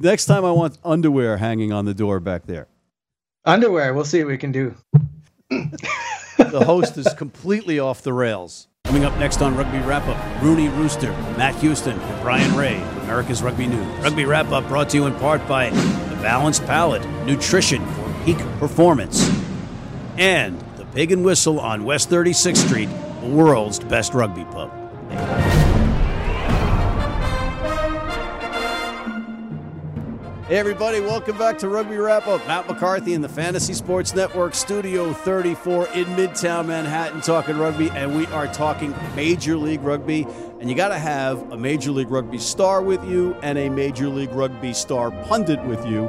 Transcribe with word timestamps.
next 0.00 0.26
time 0.26 0.44
I 0.44 0.50
want 0.50 0.78
underwear 0.84 1.36
hanging 1.36 1.72
on 1.72 1.84
the 1.84 1.94
door 1.94 2.20
back 2.20 2.46
there. 2.46 2.66
Underwear. 3.44 3.94
We'll 3.94 4.04
see 4.04 4.22
what 4.22 4.30
we 4.30 4.38
can 4.38 4.52
do. 4.52 4.74
the 5.50 6.62
host 6.64 6.96
is 6.96 7.12
completely 7.14 7.78
off 7.78 8.02
the 8.02 8.12
rails. 8.12 8.68
Coming 8.84 9.04
up 9.04 9.16
next 9.18 9.40
on 9.40 9.56
Rugby 9.56 9.78
Wrap 9.78 10.06
Up, 10.08 10.42
Rooney 10.42 10.68
Rooster, 10.68 11.12
Matt 11.36 11.54
Houston, 11.56 11.98
and 11.98 12.22
Brian 12.22 12.56
Ray, 12.56 12.80
America's 13.02 13.42
Rugby 13.42 13.66
News. 13.66 13.86
Rugby 13.98 14.24
Wrap 14.24 14.50
Up 14.50 14.66
brought 14.66 14.88
to 14.90 14.96
you 14.96 15.06
in 15.06 15.14
part 15.16 15.46
by 15.46 15.70
The 15.70 16.16
Balanced 16.16 16.66
Palate, 16.66 17.06
nutrition 17.24 17.86
for 17.86 18.14
peak 18.24 18.38
performance, 18.58 19.30
and 20.18 20.60
The 20.76 20.86
Pig 20.86 21.12
and 21.12 21.24
Whistle 21.24 21.60
on 21.60 21.84
West 21.84 22.10
36th 22.10 22.66
Street, 22.66 22.88
the 23.20 23.28
world's 23.28 23.78
best 23.78 24.12
rugby 24.12 24.44
pub. 24.44 24.72
Hey, 30.50 30.56
everybody, 30.56 30.98
welcome 30.98 31.38
back 31.38 31.58
to 31.58 31.68
Rugby 31.68 31.96
Wrap 31.96 32.26
Up. 32.26 32.44
Matt 32.48 32.66
McCarthy 32.66 33.14
in 33.14 33.20
the 33.20 33.28
Fantasy 33.28 33.72
Sports 33.72 34.16
Network, 34.16 34.52
Studio 34.52 35.12
34 35.12 35.86
in 35.90 36.06
Midtown 36.06 36.66
Manhattan, 36.66 37.20
talking 37.20 37.56
rugby, 37.56 37.88
and 37.90 38.16
we 38.16 38.26
are 38.26 38.48
talking 38.48 38.92
Major 39.14 39.56
League 39.56 39.82
Rugby. 39.82 40.26
And 40.58 40.68
you 40.68 40.74
got 40.74 40.88
to 40.88 40.98
have 40.98 41.52
a 41.52 41.56
Major 41.56 41.92
League 41.92 42.10
Rugby 42.10 42.38
star 42.38 42.82
with 42.82 43.04
you 43.04 43.34
and 43.44 43.58
a 43.58 43.68
Major 43.68 44.08
League 44.08 44.32
Rugby 44.32 44.72
star 44.72 45.12
pundit 45.12 45.62
with 45.66 45.86
you. 45.86 46.06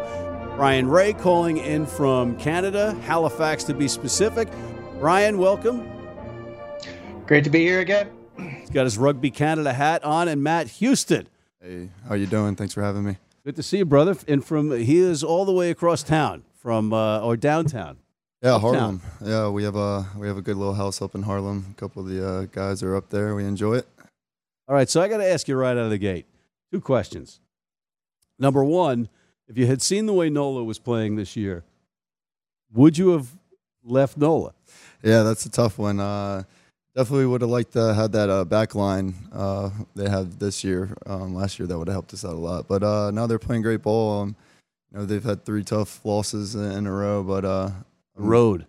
Ryan 0.58 0.90
Ray 0.90 1.14
calling 1.14 1.58
in 1.58 1.86
from 1.86 2.36
Canada, 2.40 2.96
Halifax 3.04 3.64
to 3.66 3.76
be 3.76 3.88
specific. 3.88 4.48
Ryan, 4.96 5.38
welcome. 5.38 5.88
Great 7.28 7.44
to 7.44 7.52
be 7.52 7.60
here 7.60 7.80
again. 7.80 8.10
He's 8.60 8.72
got 8.72 8.86
his 8.86 8.98
Rugby 8.98 9.30
Canada 9.30 9.72
hat 9.72 10.04
on, 10.04 10.28
and 10.28 10.42
Matt 10.42 10.68
Houston. 10.68 11.28
Hey, 11.62 11.90
how 12.10 12.16
you 12.16 12.26
doing? 12.26 12.56
Thanks 12.56 12.74
for 12.74 12.82
having 12.82 13.04
me. 13.04 13.18
Good 13.44 13.56
to 13.56 13.64
see 13.64 13.80
you, 13.80 13.86
brother. 13.86 14.16
And 14.28 14.44
from 14.46 14.72
he 14.72 15.00
is 15.00 15.24
all 15.24 15.46
the 15.46 15.52
way 15.52 15.72
across 15.72 16.04
town 16.04 16.44
from 16.54 16.94
uh, 16.94 17.22
or 17.22 17.36
downtown. 17.36 17.98
Yeah, 18.44 18.56
Uptown. 18.56 18.74
Harlem. 18.74 19.02
Yeah, 19.24 19.50
we 19.50 19.64
have 19.64 19.76
a 19.76 20.08
we 20.18 20.28
have 20.28 20.38
a 20.38 20.42
good 20.42 20.58
little 20.58 20.74
house 20.76 21.02
up 21.02 21.16
in 21.16 21.24
Harlem. 21.24 21.66
A 21.72 21.80
couple 21.80 22.02
of 22.04 22.08
the 22.10 22.28
uh, 22.28 22.46
guys 22.52 22.84
are 22.84 22.96
up 22.96 23.10
there. 23.10 23.36
We 23.36 23.46
enjoy 23.46 23.76
it. 23.76 23.88
All 24.68 24.76
right, 24.76 24.90
so 24.90 25.02
I 25.02 25.08
got 25.08 25.18
to 25.18 25.30
ask 25.30 25.48
you 25.48 25.56
right 25.56 25.72
out 25.72 25.78
of 25.78 25.90
the 25.90 25.98
gate 25.98 26.26
two 26.72 26.82
questions. 26.82 27.40
Number 28.40 28.64
one, 28.64 29.10
if 29.48 29.58
you 29.58 29.68
had 29.68 29.82
seen 29.82 30.06
the 30.06 30.14
way 30.14 30.30
Nola 30.30 30.64
was 30.64 30.80
playing 30.80 31.16
this 31.16 31.36
year, 31.36 31.64
would 32.72 32.98
you 32.98 33.10
have 33.10 33.28
left 33.84 34.18
Nola? 34.18 34.54
Yeah, 35.04 35.24
that's 35.24 35.46
a 35.46 35.50
tough 35.52 35.78
one. 35.78 36.00
Uh, 36.00 36.44
definitely 36.96 37.26
would 37.26 37.42
have 37.42 37.50
liked 37.50 37.74
to 37.74 37.94
have 37.94 38.12
that 38.12 38.30
uh, 38.30 38.46
back 38.46 38.76
line 38.76 39.14
uh, 39.32 39.70
they 39.96 40.10
have 40.10 40.40
this 40.40 40.64
year. 40.64 40.96
Um, 41.06 41.36
last 41.36 41.60
year 41.60 41.68
that 41.68 41.78
would 41.78 41.88
have 41.88 41.96
helped 41.96 42.14
us 42.14 42.26
out 42.26 42.34
a 42.34 42.38
lot. 42.38 42.68
But 42.68 42.84
uh, 42.84 43.12
now 43.12 43.28
they're 43.28 43.40
playing 43.40 43.62
great 43.62 43.82
ball. 43.82 44.22
Um, 44.22 44.36
you 44.92 45.00
know 45.00 45.06
they've 45.06 45.24
had 45.24 45.46
three 45.46 45.64
tough 45.64 46.04
losses 46.04 46.56
in 46.56 46.86
a 46.86 46.92
row, 46.92 47.24
but 47.24 47.46
uh, 47.46 47.70
Road. 48.16 48.66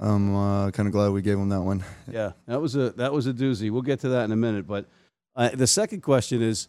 I'm 0.00 0.34
uh, 0.34 0.70
kind 0.70 0.86
of 0.86 0.92
glad 0.92 1.10
we 1.10 1.22
gave 1.22 1.38
them 1.38 1.48
that 1.48 1.62
one. 1.62 1.84
Yeah, 2.12 2.32
that 2.46 2.60
was 2.60 2.76
a 2.76 2.90
that 2.90 3.12
was 3.12 3.26
a 3.26 3.32
doozy. 3.32 3.70
We'll 3.70 3.82
get 3.82 4.00
to 4.00 4.08
that 4.10 4.24
in 4.24 4.32
a 4.32 4.36
minute. 4.36 4.66
But 4.66 4.86
uh, 5.34 5.50
the 5.50 5.66
second 5.66 6.02
question 6.02 6.40
is, 6.40 6.68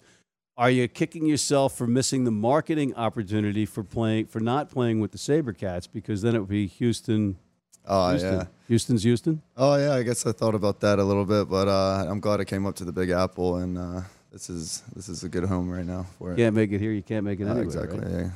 are 0.57 0.69
you 0.69 0.87
kicking 0.87 1.25
yourself 1.25 1.77
for 1.77 1.87
missing 1.87 2.23
the 2.23 2.31
marketing 2.31 2.95
opportunity 2.95 3.65
for 3.65 3.83
playing 3.83 4.25
for 4.25 4.39
not 4.39 4.69
playing 4.69 4.99
with 4.99 5.11
the 5.11 5.17
SaberCats 5.17 5.87
because 5.91 6.21
then 6.21 6.35
it 6.35 6.39
would 6.39 6.49
be 6.49 6.67
Houston. 6.67 7.37
Oh 7.85 8.09
Houston. 8.11 8.33
yeah. 8.35 8.43
Houston's 8.67 9.03
Houston. 9.03 9.41
Oh 9.57 9.75
yeah, 9.75 9.93
I 9.93 10.03
guess 10.03 10.25
I 10.25 10.31
thought 10.31 10.55
about 10.55 10.79
that 10.81 10.99
a 10.99 11.03
little 11.03 11.25
bit, 11.25 11.49
but 11.49 11.67
uh, 11.67 12.05
I'm 12.07 12.19
glad 12.19 12.39
I 12.39 12.45
came 12.45 12.65
up 12.65 12.75
to 12.75 12.85
the 12.85 12.91
Big 12.91 13.09
Apple, 13.09 13.57
and 13.57 13.77
uh, 13.77 14.01
this 14.31 14.49
is 14.49 14.83
this 14.95 15.09
is 15.09 15.23
a 15.23 15.29
good 15.29 15.45
home 15.45 15.69
right 15.69 15.85
now 15.85 16.05
for 16.17 16.33
it. 16.33 16.37
Can't 16.37 16.55
make 16.55 16.71
it 16.71 16.79
here. 16.79 16.91
You 16.91 17.01
can't 17.03 17.25
make 17.25 17.39
it 17.39 17.43
Uh, 17.45 17.47
anywhere. 17.47 17.63
exactly. 17.63 17.99
right? 17.99 18.09
Yeah. 18.25 18.29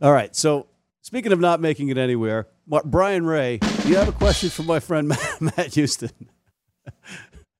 All 0.00 0.12
right. 0.12 0.34
So 0.34 0.66
speaking 1.02 1.32
of 1.32 1.40
not 1.40 1.60
making 1.60 1.88
it 1.90 1.98
anywhere, 1.98 2.46
Mar- 2.66 2.82
Brian 2.84 3.26
Ray, 3.26 3.58
do 3.58 3.88
you 3.88 3.96
have 3.96 4.08
a 4.08 4.12
question 4.12 4.48
for 4.48 4.62
my 4.62 4.80
friend 4.80 5.08
Matt, 5.08 5.40
Matt 5.40 5.74
Houston? 5.74 6.10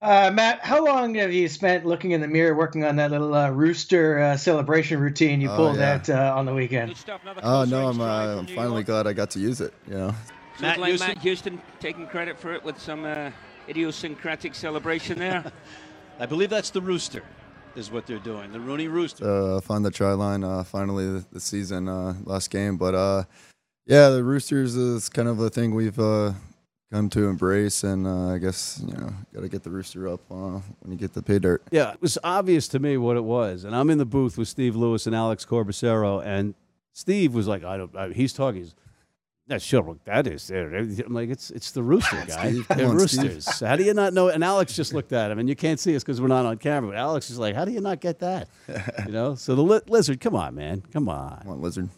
Uh, 0.00 0.30
Matt, 0.32 0.60
how 0.60 0.84
long 0.84 1.14
have 1.16 1.32
you 1.32 1.48
spent 1.48 1.84
looking 1.84 2.12
in 2.12 2.20
the 2.20 2.28
mirror 2.28 2.54
working 2.54 2.84
on 2.84 2.94
that 2.96 3.10
little 3.10 3.34
uh, 3.34 3.50
rooster 3.50 4.20
uh, 4.20 4.36
celebration 4.36 5.00
routine 5.00 5.40
you 5.40 5.50
Oh, 5.50 5.56
pulled 5.56 5.76
yeah. 5.76 5.94
out 5.94 6.08
uh, 6.08 6.34
on 6.36 6.46
the 6.46 6.54
weekend? 6.54 6.94
Oh 7.42 7.64
no, 7.64 7.88
I'm 7.88 8.00
uh, 8.00 8.36
I'm 8.38 8.46
finally 8.46 8.84
glad 8.84 9.08
I 9.08 9.12
got 9.12 9.30
to 9.30 9.40
use 9.40 9.60
it. 9.60 9.74
You 9.88 9.94
know. 9.94 10.14
So 10.58 10.62
Matt 10.62 10.78
like 10.78 10.88
Houston? 10.88 11.08
Matt 11.08 11.18
Houston 11.18 11.62
taking 11.78 12.06
credit 12.08 12.36
for 12.36 12.52
it 12.52 12.64
with 12.64 12.80
some 12.80 13.04
uh, 13.04 13.30
idiosyncratic 13.68 14.56
celebration 14.56 15.18
there. 15.18 15.52
I 16.18 16.26
believe 16.26 16.50
that's 16.50 16.70
the 16.70 16.80
Rooster, 16.80 17.22
is 17.76 17.92
what 17.92 18.06
they're 18.06 18.18
doing. 18.18 18.50
The 18.50 18.58
Rooney 18.58 18.88
Rooster. 18.88 19.24
Uh, 19.24 19.60
find 19.60 19.84
the 19.84 19.92
try 19.92 20.14
line 20.14 20.42
uh, 20.42 20.64
finally 20.64 21.06
the, 21.06 21.24
the 21.30 21.38
season 21.38 21.88
uh, 21.88 22.14
last 22.24 22.50
game, 22.50 22.76
but 22.76 22.96
uh, 22.96 23.22
yeah, 23.86 24.08
the 24.08 24.24
Roosters 24.24 24.74
is 24.74 25.08
kind 25.08 25.28
of 25.28 25.38
a 25.38 25.48
thing 25.48 25.76
we've 25.76 25.98
uh, 26.00 26.32
come 26.92 27.08
to 27.10 27.28
embrace, 27.28 27.84
and 27.84 28.04
uh, 28.04 28.34
I 28.34 28.38
guess 28.38 28.82
you 28.84 28.94
know 28.94 29.12
got 29.32 29.42
to 29.42 29.48
get 29.48 29.62
the 29.62 29.70
rooster 29.70 30.08
up 30.08 30.20
uh, 30.28 30.58
when 30.80 30.90
you 30.90 30.96
get 30.96 31.12
the 31.12 31.22
pay 31.22 31.38
dirt. 31.38 31.62
Yeah, 31.70 31.92
it 31.92 32.02
was 32.02 32.18
obvious 32.24 32.66
to 32.68 32.80
me 32.80 32.96
what 32.96 33.16
it 33.16 33.24
was, 33.24 33.62
and 33.62 33.76
I'm 33.76 33.90
in 33.90 33.98
the 33.98 34.06
booth 34.06 34.36
with 34.36 34.48
Steve 34.48 34.74
Lewis 34.74 35.06
and 35.06 35.14
Alex 35.14 35.44
Corbisiero, 35.44 36.20
and 36.24 36.54
Steve 36.92 37.32
was 37.32 37.46
like, 37.46 37.62
"I 37.62 37.76
don't." 37.76 37.94
I, 37.94 38.08
he's 38.08 38.32
talking. 38.32 38.62
He's, 38.62 38.74
that's 39.48 39.64
sure 39.64 39.82
what 39.82 40.04
that 40.04 40.26
is. 40.26 40.46
There, 40.46 40.74
I'm 40.76 41.12
like, 41.14 41.30
it's 41.30 41.50
it's 41.50 41.72
the 41.72 41.82
rooster 41.82 42.22
guy. 42.28 42.54
They're 42.76 42.86
on, 42.88 42.96
roosters. 42.96 43.60
How 43.60 43.76
do 43.76 43.82
you 43.82 43.94
not 43.94 44.12
know? 44.14 44.28
And 44.28 44.44
Alex 44.44 44.76
just 44.76 44.94
looked 44.94 45.12
at 45.12 45.30
him, 45.30 45.38
and 45.38 45.48
you 45.48 45.56
can't 45.56 45.80
see 45.80 45.96
us 45.96 46.04
because 46.04 46.20
we're 46.20 46.28
not 46.28 46.46
on 46.46 46.58
camera. 46.58 46.90
But 46.90 46.98
Alex 46.98 47.30
is 47.30 47.38
like, 47.38 47.54
"How 47.54 47.64
do 47.64 47.72
you 47.72 47.80
not 47.80 48.00
get 48.00 48.18
that?" 48.20 48.48
You 49.06 49.12
know. 49.12 49.34
So 49.34 49.54
the 49.54 49.62
li- 49.62 49.80
lizard, 49.88 50.20
come 50.20 50.36
on, 50.36 50.54
man, 50.54 50.82
come 50.92 51.08
on. 51.08 51.38
Come 51.42 51.52
on, 51.52 51.62
lizard. 51.62 51.88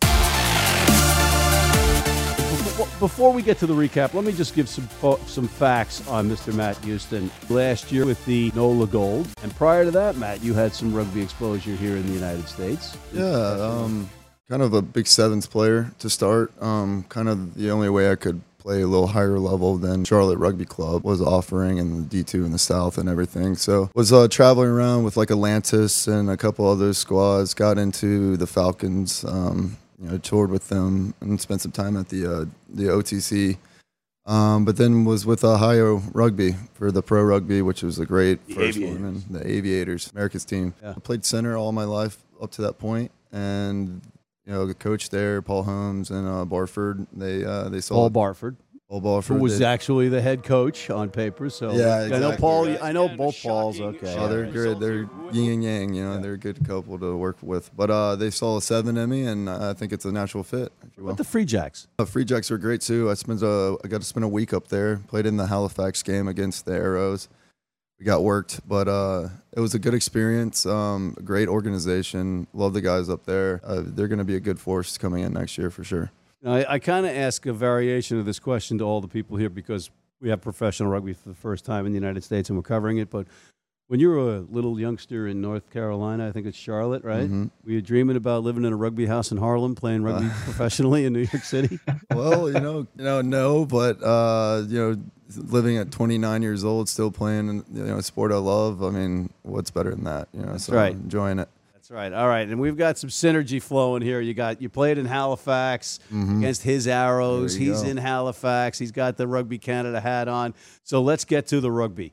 Before- 2.71 2.87
Before 3.01 3.33
we 3.33 3.43
get 3.43 3.59
to 3.59 3.67
the 3.67 3.75
recap, 3.75 4.15
let 4.15 4.25
me 4.25 4.33
just 4.33 4.55
give 4.55 4.69
some 4.69 4.87
fo- 4.87 5.19
some 5.27 5.49
facts 5.49 6.07
on 6.09 6.29
Mr. 6.31 6.55
Matt 6.55 6.77
Houston. 6.85 7.31
Last 7.49 7.91
year 7.93 8.07
with 8.07 8.25
the 8.27 8.51
NOLA 8.55 8.87
Gold, 8.87 9.29
and 9.43 9.55
prior 9.57 9.85
to 9.85 9.91
that, 9.91 10.17
Matt, 10.17 10.43
you 10.43 10.55
had 10.55 10.73
some 10.75 10.95
rugby 10.95 11.21
exposure 11.21 11.75
here 11.75 11.97
in 11.97 12.07
the 12.07 12.13
United 12.13 12.47
States. 12.49 12.97
Yeah, 13.13 13.25
um, 13.25 14.09
kind 14.51 14.63
of 14.63 14.75
a 14.75 14.83
big 14.83 15.07
sevens 15.07 15.47
player 15.47 15.93
to 16.01 16.11
start. 16.11 16.53
Um, 16.61 17.05
kind 17.09 17.29
of 17.29 17.55
the 17.55 17.71
only 17.71 17.89
way 17.89 18.11
I 18.11 18.17
could 18.17 18.43
play 18.59 18.83
a 18.83 18.87
little 18.87 19.07
higher 19.07 19.39
level 19.39 19.79
than 19.79 20.05
Charlotte 20.05 20.37
Rugby 20.39 20.67
Club 20.67 21.03
was 21.05 21.23
offering 21.23 21.79
and 21.79 22.11
the 22.11 22.25
D2 22.25 22.45
in 22.45 22.53
the 22.53 22.59
South 22.59 22.99
and 22.99 23.09
everything. 23.09 23.55
So 23.55 23.91
was 23.95 24.13
uh, 24.13 24.29
traveling 24.29 24.69
around 24.69 25.05
with 25.05 25.17
like 25.17 25.31
Atlantis 25.31 26.07
and 26.07 26.29
a 26.29 26.37
couple 26.37 26.67
other 26.69 26.93
squads. 26.93 27.55
Got 27.55 27.79
into 27.79 28.37
the 28.37 28.47
Falcons. 28.47 29.25
Um, 29.25 29.79
you 30.03 30.09
know, 30.11 30.19
toured 30.19 30.51
with 30.51 30.69
them 30.69 31.15
and 31.21 31.41
spent 31.41 31.61
some 31.61 31.73
time 31.73 31.97
at 31.97 32.09
the 32.09 32.27
uh, 32.27 32.45
the 32.69 32.85
OTC. 32.85 33.57
Um, 34.27 34.65
but 34.65 34.77
then 34.77 35.05
was 35.05 35.25
with 35.27 35.45
Ohio 35.45 35.97
Rugby 36.13 36.55
for 36.75 36.91
the 36.91 37.03
pro 37.03 37.23
rugby, 37.23 37.63
which 37.63 37.83
was 37.83 37.99
a 37.99 38.07
great 38.07 38.47
The 38.47 38.55
first 38.55 38.79
Aviators. 38.79 39.01
one, 39.01 39.05
and 39.07 39.23
the 39.31 39.47
Aviators, 39.51 40.11
America's 40.13 40.45
team. 40.45 40.75
Yeah. 40.83 40.95
I 40.97 41.01
played 41.01 41.25
center 41.25 41.57
all 41.57 41.73
my 41.73 41.85
life 41.85 42.19
up 42.41 42.51
to 42.53 42.63
that 42.63 42.79
point, 42.79 43.11
and 43.33 44.01
you 44.47 44.53
know 44.53 44.67
the 44.67 44.75
coach 44.75 45.11
there, 45.11 45.43
Paul 45.43 45.65
Holmes 45.65 46.11
and 46.11 46.27
uh, 46.29 46.45
Barford, 46.45 47.07
they 47.13 47.45
uh, 47.45 47.69
they 47.69 47.81
saw 47.81 47.95
Paul 47.95 48.11
Barford, 48.11 48.57
Paul 48.89 49.01
who 49.01 49.05
Barford. 49.05 49.41
was 49.41 49.59
they- 49.59 49.65
actually 49.65 50.09
the 50.09 50.21
head 50.21 50.43
coach 50.43 50.91
on 50.91 51.11
paper. 51.11 51.49
So 51.51 51.73
Yeah, 51.73 51.95
I 51.97 52.09
know 52.09 52.15
exactly. 52.17 52.37
Paul. 52.39 52.77
I 52.83 52.93
know 52.93 53.09
both 53.09 53.41
Pauls. 53.43 53.81
Okay. 53.81 54.17
Oh, 54.19 54.29
they're 54.29 54.47
good. 54.47 54.81
They're 54.81 55.09
yin 55.33 55.53
and 55.53 55.65
yang. 55.65 55.95
You 55.95 56.05
know, 56.05 56.19
they're 56.19 56.33
a 56.35 56.39
good 56.39 56.65
couple 56.67 56.99
to 56.99 57.17
work 57.17 57.37
with. 57.43 57.71
But 57.77 57.91
uh, 57.91 58.17
they 58.17 58.31
saw 58.31 58.57
a 58.57 58.63
seven 58.63 58.97
in 58.97 59.09
me, 59.11 59.23
and 59.25 59.49
I 59.49 59.75
think 59.75 59.93
it's 59.93 60.05
a 60.05 60.13
natural 60.13 60.43
fit. 60.43 60.73
If 60.83 60.97
you 60.97 61.03
will. 61.05 61.11
What 61.11 61.19
the 61.19 61.25
Free 61.25 61.45
Jacks? 61.45 61.87
Uh, 61.99 62.05
Free 62.05 62.25
Jacks 62.25 62.51
were 62.51 62.59
great 62.59 62.81
too. 62.81 63.11
I 63.11 63.15
spent 63.15 63.43
a, 63.43 63.77
I 63.85 63.89
got 63.89 64.01
to 64.01 64.07
spend 64.07 64.25
a 64.25 64.29
week 64.29 64.53
up 64.53 64.69
there. 64.69 64.97
Played 65.07 65.27
in 65.27 65.37
the 65.37 65.47
Halifax 65.47 66.03
game 66.03 66.27
against 66.29 66.65
the 66.67 66.73
Arrows. 66.73 67.29
We 68.01 68.07
got 68.07 68.25
worked, 68.25 68.67
but 68.67 68.89
uh, 68.89 69.29
it 69.53 69.61
was 69.61 69.75
a 69.75 69.79
good 69.79 69.93
experience. 69.93 70.65
Um, 70.65 71.15
great 71.23 71.49
organization. 71.49 72.47
Love 72.55 72.73
the 72.73 72.81
guys 72.81 73.11
up 73.11 73.27
there. 73.27 73.61
Uh, 73.63 73.83
they're 73.85 74.09
going 74.09 74.21
to 74.21 74.25
be 74.25 74.37
a 74.37 74.41
good 74.41 74.59
force 74.59 74.97
coming 74.97 75.23
in 75.23 75.35
next 75.35 75.59
year 75.59 75.69
for 75.69 75.85
sure. 75.85 76.11
I, 76.43 76.65
I 76.65 76.79
kind 76.79 77.05
of 77.05 77.15
ask 77.15 77.45
a 77.45 77.53
variation 77.53 78.19
of 78.19 78.25
this 78.25 78.39
question 78.39 78.79
to 78.79 78.85
all 78.85 79.03
the 79.03 79.09
people 79.09 79.37
here 79.37 79.51
because 79.51 79.91
we 80.19 80.31
have 80.31 80.41
professional 80.41 80.89
rugby 80.89 81.13
for 81.13 81.29
the 81.29 81.35
first 81.35 81.67
time 81.67 81.85
in 81.85 81.93
the 81.93 81.99
United 81.99 82.25
States 82.25 82.49
and 82.49 82.57
we're 82.57 82.63
covering 82.63 82.97
it. 82.97 83.11
But 83.11 83.27
when 83.91 83.99
you 83.99 84.09
were 84.09 84.37
a 84.37 84.39
little 84.39 84.79
youngster 84.79 85.27
in 85.27 85.41
North 85.41 85.69
Carolina, 85.71 86.29
I 86.29 86.31
think 86.31 86.47
it's 86.47 86.57
Charlotte, 86.57 87.03
right? 87.03 87.29
Mhm. 87.29 87.51
Were 87.65 87.73
you 87.73 87.83
dreaming 87.83 88.15
about 88.15 88.45
living 88.45 88.65
in 88.65 88.73
a 88.73 88.77
rugby 88.77 89.07
house 89.07 89.33
in 89.33 89.39
Harlem, 89.39 89.75
playing 89.75 90.05
rugby 90.05 90.29
professionally 90.45 91.07
in 91.07 91.13
New 91.13 91.27
York 91.33 91.43
City? 91.43 91.81
well, 92.15 92.49
you 92.49 92.61
know, 92.61 92.87
you 92.97 93.03
know, 93.03 93.21
no, 93.21 93.65
but 93.65 94.01
uh, 94.01 94.63
you 94.69 94.79
know, 94.79 94.97
living 95.37 95.77
at 95.77 95.91
29 95.91 96.41
years 96.41 96.65
old, 96.65 96.89
still 96.89 97.11
playing, 97.11 97.65
you 97.73 97.83
know, 97.83 97.97
a 97.97 98.03
sport 98.05 98.31
I 98.31 98.37
love. 98.37 98.81
I 98.81 98.91
mean, 98.91 99.31
what's 99.43 99.73
better 99.73 99.91
than 99.91 100.05
that? 100.05 100.29
You 100.33 100.43
know, 100.43 100.57
so 100.57 100.73
right. 100.73 100.93
enjoying 100.93 101.41
it. 101.41 101.49
That's 101.75 101.91
right. 101.91 102.13
All 102.13 102.29
right, 102.29 102.49
and 102.49 102.61
we've 102.61 102.77
got 102.77 102.97
some 102.97 103.11
synergy 103.11 103.61
flowing 103.61 104.03
here. 104.03 104.21
You 104.21 104.35
got 104.35 104.63
you 104.63 104.69
played 104.69 104.99
in 104.99 105.07
Halifax 105.07 105.99
against 106.13 106.63
his 106.63 106.87
Arrows. 106.87 107.57
He's 107.57 107.83
go. 107.83 107.89
in 107.89 107.97
Halifax. 107.97 108.79
He's 108.79 108.93
got 108.93 109.17
the 109.17 109.27
Rugby 109.27 109.59
Canada 109.59 110.01
hat 110.01 110.29
on. 110.29 110.55
So 110.85 111.03
let's 111.03 111.25
get 111.25 111.49
to 111.49 111.61
the 111.61 111.73
rugby. 111.73 112.13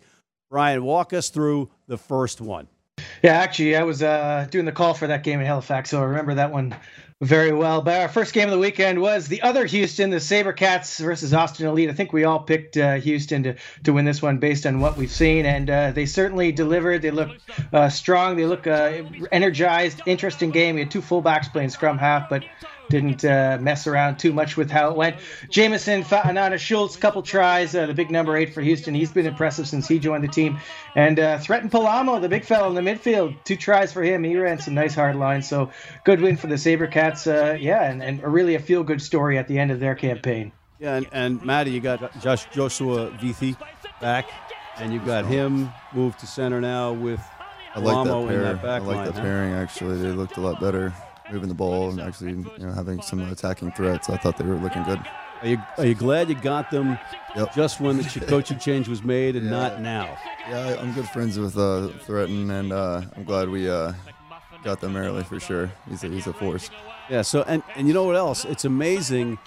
Brian, 0.49 0.83
walk 0.83 1.13
us 1.13 1.29
through 1.29 1.69
the 1.87 1.97
first 1.97 2.39
one. 2.39 2.67
Yeah, 2.97 3.03
Yeah, 3.23 3.33
actually, 3.33 3.75
I 3.75 3.83
was 3.83 4.01
uh, 4.01 4.47
doing 4.49 4.65
the 4.65 4.71
call 4.71 4.93
for 4.93 5.07
that 5.07 5.23
game 5.23 5.39
in 5.39 5.45
Halifax, 5.45 5.89
so 5.89 5.99
I 5.99 6.05
remember 6.05 6.35
that 6.35 6.51
one 6.51 6.75
very 7.21 7.51
well. 7.51 7.81
But 7.81 8.01
our 8.01 8.09
first 8.09 8.33
game 8.33 8.45
of 8.45 8.51
the 8.51 8.59
weekend 8.59 9.01
was 9.01 9.27
the 9.27 9.41
other 9.41 9.65
Houston, 9.65 10.09
the 10.09 10.17
SaberCats 10.17 10.99
versus 10.99 11.33
Austin 11.33 11.67
Elite. 11.67 11.89
I 11.89 11.93
think 11.93 12.13
we 12.13 12.23
all 12.23 12.39
picked 12.39 12.77
uh, 12.77 12.95
Houston 12.95 13.43
to, 13.43 13.55
to 13.83 13.93
win 13.93 14.05
this 14.05 14.21
one 14.21 14.37
based 14.37 14.65
on 14.65 14.79
what 14.79 14.97
we've 14.97 15.11
seen, 15.11 15.45
and 15.45 15.69
uh, 15.69 15.91
they 15.91 16.05
certainly 16.05 16.51
delivered. 16.51 17.01
They 17.01 17.11
look 17.11 17.29
uh, 17.73 17.89
strong. 17.89 18.35
They 18.35 18.45
look 18.45 18.67
uh, 18.67 19.03
energized. 19.31 20.01
Interesting 20.05 20.51
game. 20.51 20.75
We 20.75 20.81
had 20.81 20.91
two 20.91 21.01
fullbacks 21.01 21.51
playing 21.51 21.69
scrum 21.69 21.97
half, 21.97 22.29
but 22.29 22.43
didn't 22.89 23.23
uh, 23.25 23.57
mess 23.59 23.87
around 23.87 24.17
too 24.17 24.33
much 24.33 24.57
with 24.57 24.69
how 24.69 24.91
it 24.91 24.97
went. 24.97 25.17
Jamison 25.49 26.03
Fatanana 26.03 26.57
Schultz, 26.57 26.95
couple 26.95 27.21
tries, 27.21 27.75
uh, 27.75 27.85
the 27.85 27.93
big 27.93 28.11
number 28.11 28.35
eight 28.37 28.53
for 28.53 28.61
Houston. 28.61 28.93
He's 28.93 29.11
been 29.11 29.25
impressive 29.25 29.67
since 29.67 29.87
he 29.87 29.99
joined 29.99 30.23
the 30.23 30.29
team. 30.29 30.59
And 30.95 31.19
uh, 31.19 31.39
Thretton 31.39 31.69
Palamo, 31.69 32.21
the 32.21 32.29
big 32.29 32.45
fellow 32.45 32.69
in 32.69 32.75
the 32.75 32.89
midfield, 32.89 33.43
two 33.43 33.55
tries 33.55 33.91
for 33.91 34.03
him. 34.03 34.23
He 34.23 34.35
ran 34.37 34.59
some 34.59 34.73
nice 34.73 34.95
hard 34.95 35.15
lines. 35.15 35.47
So 35.47 35.71
good 36.03 36.21
win 36.21 36.37
for 36.37 36.47
the 36.47 36.55
Sabercats. 36.55 37.27
Uh, 37.27 37.55
yeah, 37.55 37.83
and, 37.83 38.01
and 38.01 38.21
really 38.23 38.55
a 38.55 38.59
feel 38.59 38.83
good 38.83 39.01
story 39.01 39.37
at 39.37 39.47
the 39.47 39.59
end 39.59 39.71
of 39.71 39.79
their 39.79 39.95
campaign. 39.95 40.51
Yeah, 40.79 40.95
and, 40.95 41.07
and 41.11 41.45
Maddie, 41.45 41.71
you 41.71 41.79
got 41.79 42.19
Josh 42.21 42.45
Joshua 42.51 43.09
Vithi 43.11 43.57
back, 43.99 44.29
and 44.77 44.93
you 44.93 44.99
got 44.99 45.25
him 45.25 45.71
moved 45.91 46.19
to 46.19 46.27
center 46.27 46.61
now 46.61 46.93
with 46.93 47.19
I 47.73 47.79
like 47.79 48.05
that 48.05 48.11
Palamo 48.11 48.21
in 48.23 48.27
pair. 48.27 48.43
that 48.43 48.61
back 48.61 48.81
I 48.81 48.85
like 48.85 48.95
line, 48.97 49.05
that 49.05 49.15
huh? 49.15 49.21
pairing. 49.21 49.53
Actually, 49.53 49.97
they 49.97 50.11
looked 50.11 50.37
a 50.37 50.41
lot 50.41 50.61
better 50.61 50.93
moving 51.31 51.49
the 51.49 51.55
ball 51.55 51.89
and 51.89 51.99
actually 52.01 52.31
you 52.31 52.51
know 52.59 52.71
having 52.71 53.01
some 53.01 53.19
attacking 53.31 53.71
threats. 53.73 54.09
I 54.09 54.17
thought 54.17 54.37
they 54.37 54.45
were 54.45 54.55
looking 54.55 54.83
good. 54.83 54.99
Are 55.41 55.47
you, 55.47 55.57
are 55.77 55.85
you 55.85 55.93
glad 55.93 56.29
you 56.29 56.35
got 56.35 56.71
them 56.71 56.97
Yep. 57.35 57.53
just 57.53 57.79
when 57.79 57.97
the 57.97 58.03
ch- 58.03 58.25
coaching 58.25 58.57
change 58.57 58.87
was 58.87 59.03
made 59.03 59.35
and 59.35 59.47
not 59.51 59.79
now? 59.81 60.17
Yeah, 60.49 60.75
I'm 60.79 60.93
good 60.93 61.07
friends 61.09 61.37
with 61.37 61.55
uh, 61.55 61.89
Thretton, 62.05 62.49
and 62.49 62.73
uh, 62.73 63.01
I'm 63.15 63.23
glad 63.23 63.47
we 63.49 63.69
uh, 63.69 63.93
got 64.63 64.81
them 64.81 64.95
early 64.97 65.23
for 65.23 65.39
sure. 65.39 65.71
He's 65.87 66.03
a, 66.03 66.07
he's 66.07 66.25
a 66.25 66.33
force. 66.33 66.71
Yeah. 67.09 67.21
So 67.21 67.43
and 67.43 67.61
and 67.75 67.87
you 67.87 67.93
know 67.93 68.03
what 68.03 68.15
else? 68.15 68.45
It's 68.45 68.65
amazing 68.65 69.37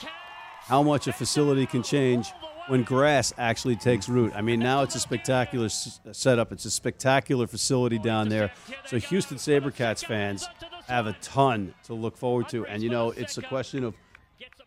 how 0.60 0.82
much 0.84 1.08
a 1.08 1.12
facility 1.12 1.66
can 1.66 1.82
change 1.82 2.32
when 2.68 2.84
grass 2.84 3.32
actually 3.36 3.74
takes 3.74 4.08
root. 4.08 4.32
I 4.36 4.42
mean, 4.42 4.60
now 4.60 4.82
it's 4.82 4.94
a 4.94 5.00
spectacular 5.00 5.64
s- 5.66 5.98
setup. 6.12 6.52
It's 6.52 6.64
a 6.66 6.70
spectacular 6.70 7.48
facility 7.48 7.98
down 7.98 8.28
there. 8.28 8.52
So 8.86 8.98
Houston 8.98 9.38
SaberCats 9.38 10.04
fans 10.04 10.46
have 10.90 11.06
a 11.06 11.12
ton 11.22 11.72
to 11.84 11.94
look 11.94 12.16
forward 12.16 12.48
to. 12.50 12.66
And 12.66 12.82
you 12.82 12.90
know, 12.90 13.10
it's 13.12 13.38
a 13.38 13.42
question 13.42 13.84
of 13.84 13.94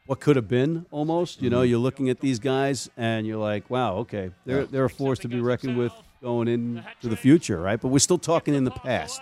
what 0.05 0.19
could 0.19 0.35
have 0.35 0.47
been 0.47 0.85
almost. 0.89 1.41
You 1.41 1.49
know, 1.49 1.61
you're 1.61 1.79
looking 1.79 2.09
at 2.09 2.19
these 2.19 2.39
guys 2.39 2.89
and 2.97 3.27
you're 3.27 3.37
like, 3.37 3.69
wow, 3.69 3.97
okay, 3.97 4.31
they're 4.45 4.65
they're 4.65 4.85
a 4.85 4.89
force 4.89 5.19
to 5.19 5.27
be 5.27 5.39
reckoned 5.39 5.77
with 5.77 5.93
going 6.21 6.47
into 6.47 7.09
the 7.09 7.17
future, 7.17 7.59
right? 7.59 7.79
But 7.79 7.89
we're 7.89 7.99
still 7.99 8.17
talking 8.17 8.53
in 8.53 8.63
the 8.63 8.71
past. 8.71 9.21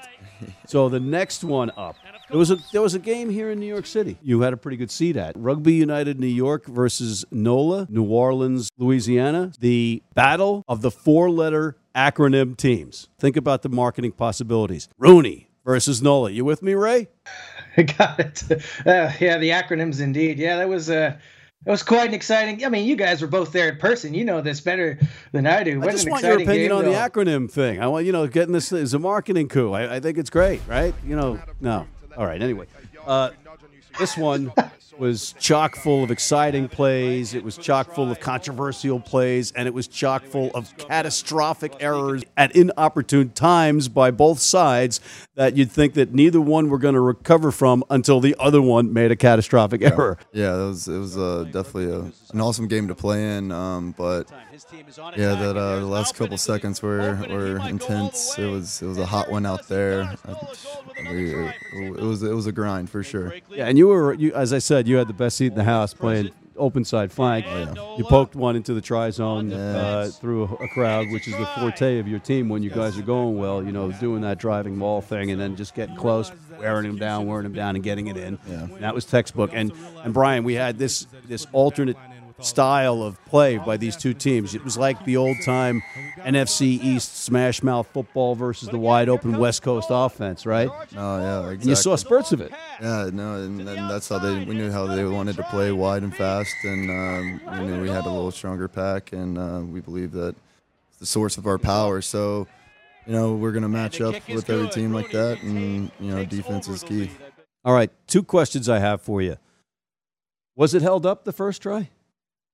So 0.68 0.90
the 0.90 1.00
next 1.00 1.44
one 1.44 1.72
up, 1.76 1.96
there 2.30 2.38
was 2.38 2.52
a 2.52 2.58
there 2.72 2.82
was 2.82 2.94
a 2.94 3.00
game 3.00 3.30
here 3.30 3.52
in 3.52 3.60
New 3.60 3.68
York 3.68 3.86
City. 3.86 4.18
You 4.22 4.42
had 4.42 4.54
a 4.54 4.58
pretty 4.58 4.78
good 4.78 4.92
seat 4.92 5.18
at 5.18 5.36
Rugby 5.36 5.74
United 5.74 6.20
New 6.20 6.28
York 6.28 6.66
versus 6.68 7.26
NOLA, 7.32 7.88
New 7.90 8.06
Orleans, 8.06 8.70
Louisiana. 8.78 9.52
The 9.60 10.04
battle 10.14 10.64
of 10.68 10.82
the 10.82 10.92
four-letter 10.92 11.78
acronym 11.96 12.56
teams. 12.56 13.10
Think 13.20 13.36
about 13.36 13.64
the 13.64 13.70
marketing 13.70 14.14
possibilities. 14.14 14.88
Rooney 14.98 15.51
versus 15.66 16.02
NOLA. 16.02 16.32
You 16.32 16.46
with 16.46 16.62
me, 16.62 16.74
Ray? 16.74 17.08
I 17.78 17.84
got 17.84 18.20
it. 18.20 18.44
Uh, 18.86 19.12
yeah, 19.20 19.38
the 19.38 19.52
acronyms 19.52 20.02
indeed. 20.02 20.38
Yeah, 20.40 20.58
that 20.58 20.68
was 20.68 20.90
uh, 20.90 21.18
that 21.64 21.72
was 21.72 21.84
quite 21.84 22.08
an 22.10 22.14
exciting. 22.14 22.66
I 22.66 22.70
mean, 22.70 22.86
you 22.86 22.96
guys 22.96 23.22
were 23.22 23.28
both 23.28 23.52
there 23.52 23.70
in 23.70 23.78
person. 23.78 24.14
You 24.14 24.26
know 24.26 24.42
this 24.42 24.60
better 24.60 25.00
than 25.32 25.48
I 25.48 25.64
do. 25.64 25.82
I 25.82 25.92
just 25.92 26.10
want 26.10 26.24
your 26.24 26.34
opinion 26.34 26.70
game, 26.70 26.72
on 26.72 26.84
though. 26.86 26.92
the 26.92 26.98
acronym 26.98 27.50
thing. 27.50 27.82
I 27.82 27.88
want 27.88 28.06
you 28.06 28.12
know 28.12 28.28
getting 28.28 28.54
this 28.54 28.72
is 28.72 28.94
a 28.94 29.00
marketing 29.00 29.48
coup. 29.48 29.72
I, 29.72 29.96
I 29.96 30.00
think 30.00 30.18
it's 30.18 30.30
great, 30.30 30.62
right? 30.68 30.94
You 31.06 31.16
know, 31.16 31.40
no. 31.60 31.88
All 32.18 32.26
right. 32.26 32.42
Anyway, 32.42 32.68
uh, 33.06 33.30
this 34.00 34.18
one 34.18 34.52
was 34.98 35.34
chock 35.40 35.76
full 35.76 36.04
of 36.04 36.12
exciting 36.12 36.68
plays. 36.68 37.34
It 37.34 37.44
was 37.44 37.58
chock 37.58 37.94
full 37.94 38.12
of 38.12 38.20
controversial 38.20 39.00
plays, 39.00 39.52
and 39.54 39.68
it 39.68 39.74
was 39.74 39.88
chock 39.88 40.24
full 40.26 40.52
of 40.54 40.78
catastrophic 40.78 41.74
errors 41.80 42.24
at 42.38 42.56
inopportune 42.56 43.30
times 43.32 43.88
by 43.88 44.12
both 44.12 44.40
sides 44.40 45.00
that 45.36 45.58
you'd 45.58 45.72
think 45.72 45.96
that 45.96 46.14
neither 46.14 46.40
one 46.40 46.70
were 46.70 46.78
going 46.78 46.94
to 46.94 47.02
recover 47.02 47.52
from 47.52 47.84
until 47.90 48.20
the 48.20 48.36
other 48.40 48.62
one 48.62 48.94
made 48.94 49.12
a 49.12 49.16
catastrophic 49.16 49.82
error. 49.82 50.20
Yeah, 50.34 50.54
it 50.54 50.68
was 50.68 50.88
it 50.88 50.98
was 50.98 51.18
uh, 51.18 51.46
definitely 51.46 51.92
a, 51.92 52.12
an 52.34 52.42
awesome 52.42 52.68
game 52.68 52.88
to 52.90 52.96
play 52.96 53.38
in. 53.38 53.52
Um, 53.52 53.96
but 53.98 54.30
yeah, 55.18 55.36
that 55.36 55.58
uh, 55.58 55.80
the 55.80 55.86
last 55.86 56.16
couple 56.16 56.38
seconds 56.38 56.82
were, 56.82 57.16
were 57.30 57.58
intense. 57.68 58.38
It 58.38 58.46
was 58.46 58.82
it 58.82 58.86
was 58.86 58.98
a 58.98 59.06
hot 59.06 59.32
one 59.32 59.46
out 59.46 59.68
there. 59.68 60.04
I, 60.26 60.36
we, 61.10 61.34
it, 61.34 61.56
it 61.74 62.02
was 62.02 62.22
it 62.22 62.34
was 62.34 62.46
a 62.46 62.52
grind 62.52 62.90
for 62.90 63.02
sure. 63.02 63.34
Yeah, 63.50 63.66
and 63.66 63.78
you 63.78 63.81
were, 63.88 64.14
you, 64.14 64.34
as 64.34 64.54
I 64.54 64.60
said, 64.60 64.88
you 64.88 64.98
had 64.98 65.08
the 65.08 65.14
best 65.14 65.38
seat 65.38 65.48
in 65.48 65.56
the 65.56 65.64
house 65.64 65.94
playing 65.94 66.32
open 66.58 66.86
side 66.86 67.12
flank. 67.12 67.46
You 67.98 68.04
poked 68.06 68.36
one 68.36 68.56
into 68.56 68.74
the 68.74 68.82
try 68.82 69.10
zone 69.10 69.52
uh, 69.52 70.10
through 70.14 70.44
a, 70.46 70.64
a 70.64 70.68
crowd, 70.70 71.10
which 71.12 71.28
is 71.28 71.36
the 71.36 71.46
forte 71.58 72.00
of 72.00 72.08
your 72.08 72.20
team 72.20 72.50
when 72.50 72.64
you 72.64 72.70
guys 72.70 72.98
are 72.98 73.04
going 73.04 73.38
well. 73.38 73.64
You 73.64 73.72
know, 73.72 73.92
doing 73.94 74.22
that 74.22 74.38
driving 74.38 74.78
ball 74.78 75.02
thing 75.02 75.32
and 75.32 75.42
then 75.42 75.56
just 75.56 75.74
getting 75.76 75.96
close, 75.96 76.32
wearing 76.60 76.86
him 76.86 76.98
down, 76.98 77.26
wearing 77.26 77.46
him 77.46 77.54
down, 77.54 77.76
and 77.76 77.84
getting 77.84 78.08
it 78.08 78.18
in. 78.18 78.38
Yeah. 78.48 78.68
That 78.80 78.94
was 78.94 79.06
textbook. 79.06 79.52
And 79.54 79.72
and 80.04 80.14
Brian, 80.14 80.44
we 80.44 80.54
had 80.54 80.78
this 80.78 81.08
this 81.28 81.48
alternate 81.52 81.98
style 82.42 83.04
of 83.04 83.24
play 83.26 83.58
by 83.58 83.78
these 83.78 83.96
two 83.96 84.14
teams. 84.14 84.56
It 84.56 84.64
was 84.64 84.78
like 84.78 85.04
the 85.06 85.18
old 85.18 85.38
time 85.44 85.82
NFC 86.20 86.82
East 86.82 87.18
smash 87.18 87.64
mouth 87.64 87.88
football 87.88 88.36
versus 88.36 88.70
the 88.70 88.78
wide 88.78 89.10
open 89.10 89.38
West 89.38 89.62
Coast 89.62 89.88
offense, 89.90 90.46
right? 90.46 90.70
No, 90.94 91.18
yeah, 91.20 91.38
exactly. 91.40 91.54
And 91.54 91.66
you 91.66 91.76
saw 91.76 91.96
spurts 91.96 92.32
of 92.32 92.42
it. 92.42 92.52
Yeah, 92.82 93.10
no, 93.14 93.36
and, 93.36 93.62
and 93.62 93.90
that's 93.90 94.10
how 94.10 94.20
they. 94.20 94.44
We 94.44 94.56
knew 94.56 94.72
how 94.72 94.88
they 94.88 95.04
wanted 95.06 95.36
to 95.38 95.44
play 95.44 95.72
wide 95.72 96.04
and 96.04 96.16
fast, 96.16 96.56
and 96.64 96.90
um, 96.90 97.42
we 97.60 97.68
knew 97.68 97.82
we 97.82 97.90
had 97.90 98.06
a 98.06 98.10
little 98.10 98.32
stronger 98.32 98.68
pack, 98.68 99.14
and 99.14 99.38
uh, 99.38 99.62
we 99.64 99.80
believe 99.82 100.12
that 100.14 100.36
it's 100.90 100.98
the 101.00 101.06
source 101.06 101.38
of 101.38 101.46
our 101.48 101.58
power. 101.58 102.02
So, 102.02 102.48
you 103.06 103.14
know, 103.14 103.34
we're 103.36 103.52
gonna 103.52 103.70
match 103.70 104.02
up 104.02 104.16
with 104.28 104.50
every 104.50 104.70
team 104.70 104.94
like 104.94 105.12
that, 105.12 105.42
and 105.42 105.92
you 106.00 106.12
know, 106.12 106.26
defense 106.26 106.68
is 106.68 106.84
key. 106.84 107.10
All 107.64 107.74
right, 107.74 107.92
two 108.08 108.24
questions 108.24 108.68
I 108.68 108.80
have 108.80 109.02
for 109.02 109.22
you. 109.22 109.38
Was 110.56 110.74
it 110.74 110.82
held 110.82 111.06
up 111.06 111.24
the 111.24 111.32
first 111.32 111.62
try? 111.62 111.90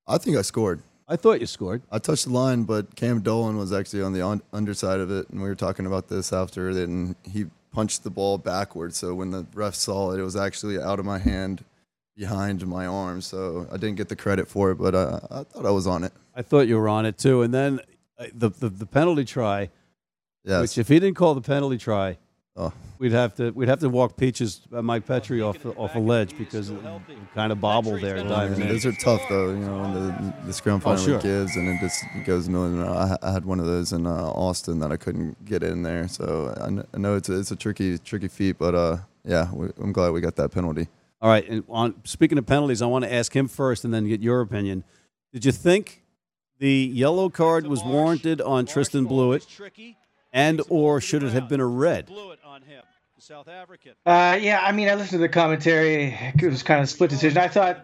I 0.08 0.18
think 0.18 0.38
I 0.38 0.42
scored. 0.42 0.82
I 1.08 1.16
thought 1.16 1.40
you 1.40 1.48
scored. 1.48 1.82
I 1.92 2.00
touched 2.00 2.26
the 2.26 2.32
line, 2.32 2.64
but 2.64 2.96
Cam 2.96 3.22
Dolan 3.22 3.58
was 3.58 3.72
actually 3.72 4.02
on 4.02 4.14
the 4.14 4.22
on- 4.22 4.42
underside 4.52 5.00
of 5.00 5.10
it, 5.12 5.30
and 5.30 5.42
we 5.42 5.48
were 5.48 5.56
talking 5.56 5.86
about 5.86 6.10
this 6.10 6.34
after, 6.34 6.70
and 6.70 7.16
he 7.24 7.46
punched 7.72 8.04
the 8.04 8.10
ball 8.10 8.38
backwards. 8.38 8.98
So 8.98 9.14
when 9.16 9.32
the 9.32 9.46
ref 9.54 9.76
saw 9.76 10.12
it, 10.12 10.20
it 10.20 10.24
was 10.24 10.36
actually 10.36 10.80
out 10.80 11.00
of 11.00 11.06
my 11.06 11.18
hand, 11.20 11.64
behind 12.16 12.66
my 12.68 12.86
arm. 12.88 13.22
So 13.22 13.68
I 13.72 13.78
didn't 13.78 13.96
get 13.96 14.10
the 14.10 14.16
credit 14.16 14.48
for 14.50 14.72
it, 14.72 14.76
but 14.76 14.96
I, 14.96 15.20
I 15.32 15.44
thought 15.44 15.66
I 15.66 15.72
was 15.72 15.88
on 15.88 16.04
it. 16.04 16.12
I 16.36 16.42
thought 16.42 16.68
you 16.68 16.78
were 16.78 16.90
on 16.90 17.06
it 17.06 17.18
too. 17.18 17.42
And 17.44 17.54
then 17.54 17.80
uh, 18.20 18.26
the 18.34 18.50
the, 18.50 18.70
the 18.70 18.86
penalty 18.86 19.24
try, 19.24 19.70
Yes. 20.44 20.62
which 20.62 20.78
if 20.78 20.88
he 20.88 21.00
didn't 21.00 21.16
call 21.16 21.36
the 21.36 21.42
penalty 21.42 21.78
try, 21.78 22.18
Oh. 22.60 22.74
we'd 22.98 23.12
have 23.12 23.36
to 23.36 23.52
we'd 23.52 23.70
have 23.70 23.80
to 23.82 23.90
walk 23.90 24.18
Peaches 24.18 24.62
uh, 24.74 24.82
Mike 24.82 25.06
Petri 25.06 25.42
off 25.42 25.64
off 25.78 25.96
a 25.96 26.00
ledge 26.00 26.36
because 26.38 26.72
it, 26.72 26.80
kind 27.36 27.52
of 27.52 27.62
bobbled 27.62 28.02
there 28.02 28.18
diving 28.24 28.62
in. 28.62 28.68
Those 28.70 28.86
are 28.86 28.94
tough 28.94 29.22
though, 29.30 29.50
you 29.50 29.58
know, 29.58 29.82
when 29.82 29.94
the, 29.94 30.34
the 30.48 30.54
scrum 30.54 30.80
finally 30.80 31.06
sure. 31.06 31.20
gives 31.20 31.56
and 31.56 31.68
it 31.68 31.80
just 31.80 32.04
goes 32.26 32.50
million. 32.50 32.82
I, 32.82 33.16
I 33.22 33.32
had 33.32 33.46
one 33.46 33.60
of 33.60 33.68
those 33.68 33.94
in 33.94 34.08
uh, 34.08 34.12
Austin 34.12 34.80
that 34.80 34.92
I 34.92 34.98
couldn't 34.98 35.46
get 35.46 35.62
in 35.62 35.84
there, 35.84 36.08
so 36.08 36.54
I, 36.60 36.96
I 36.96 37.00
know 37.00 37.16
it's 37.16 37.30
a, 37.30 37.38
it's 37.38 37.52
a 37.52 37.56
tricky 37.56 37.98
tricky 38.00 38.28
feat, 38.28 38.58
but 38.58 38.74
uh, 38.74 38.98
yeah, 39.24 39.52
we, 39.54 39.70
I'm 39.80 39.92
glad 39.92 40.10
we 40.12 40.22
got 40.22 40.36
that 40.38 40.50
penalty. 40.50 40.88
All 41.22 41.30
right, 41.30 41.48
and 41.48 41.64
on 41.70 41.96
speaking 42.06 42.38
of 42.38 42.46
penalties, 42.46 42.82
I 42.82 42.86
want 42.86 43.06
to 43.06 43.14
ask 43.14 43.36
him 43.36 43.48
first 43.48 43.86
and 43.86 43.94
then 43.94 44.08
get 44.08 44.22
your 44.22 44.42
opinion. 44.42 44.84
Did 45.34 45.46
you 45.46 45.52
think 45.52 46.04
the 46.60 46.92
yellow 46.94 47.30
card 47.30 47.68
was 47.68 47.84
warranted 47.84 48.42
on 48.42 48.66
Tristan 48.66 49.06
Blewett, 49.06 49.46
and 50.32 50.62
or 50.70 51.02
should 51.02 51.24
it 51.24 51.34
have 51.34 51.50
been 51.50 51.60
a 51.60 51.66
red? 51.66 52.10
Uh, 54.06 54.38
yeah, 54.40 54.62
I 54.62 54.72
mean, 54.72 54.90
I 54.90 54.94
listened 54.94 55.12
to 55.12 55.18
the 55.18 55.30
commentary. 55.30 56.16
It 56.40 56.44
was 56.44 56.64
kind 56.64 56.82
of 56.82 56.90
split 56.90 57.10
decision. 57.10 57.38
I 57.38 57.48
thought 57.48 57.84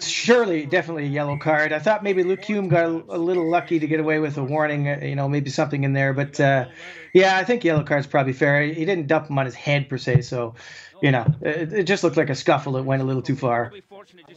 surely, 0.00 0.66
definitely 0.66 1.04
a 1.04 1.08
yellow 1.08 1.36
card. 1.36 1.72
I 1.72 1.78
thought 1.78 2.02
maybe 2.02 2.22
Luke 2.22 2.44
Hume 2.44 2.68
got 2.68 2.84
a, 2.84 3.04
a 3.08 3.18
little 3.18 3.48
lucky 3.48 3.78
to 3.78 3.86
get 3.86 4.00
away 4.00 4.18
with 4.18 4.36
a 4.38 4.44
warning. 4.44 4.88
uh, 4.88 4.98
You 5.02 5.14
know, 5.16 5.28
maybe 5.28 5.50
something 5.50 5.84
in 5.84 5.92
there. 5.92 6.12
But 6.12 6.38
uh, 6.40 6.66
yeah, 7.12 7.36
I 7.36 7.44
think 7.44 7.64
yellow 7.64 7.82
card's 7.84 8.06
probably 8.06 8.32
fair. 8.32 8.62
He 8.62 8.84
didn't 8.84 9.06
dump 9.06 9.28
him 9.28 9.38
on 9.38 9.46
his 9.46 9.54
head 9.54 9.88
per 9.88 9.98
se, 9.98 10.22
so 10.22 10.54
you 11.02 11.10
know, 11.10 11.24
it, 11.40 11.72
it 11.72 11.82
just 11.84 12.04
looked 12.04 12.18
like 12.18 12.28
a 12.28 12.34
scuffle 12.34 12.72
that 12.74 12.82
went 12.82 13.00
a 13.00 13.04
little 13.06 13.22
too 13.22 13.34
far. 13.36 13.72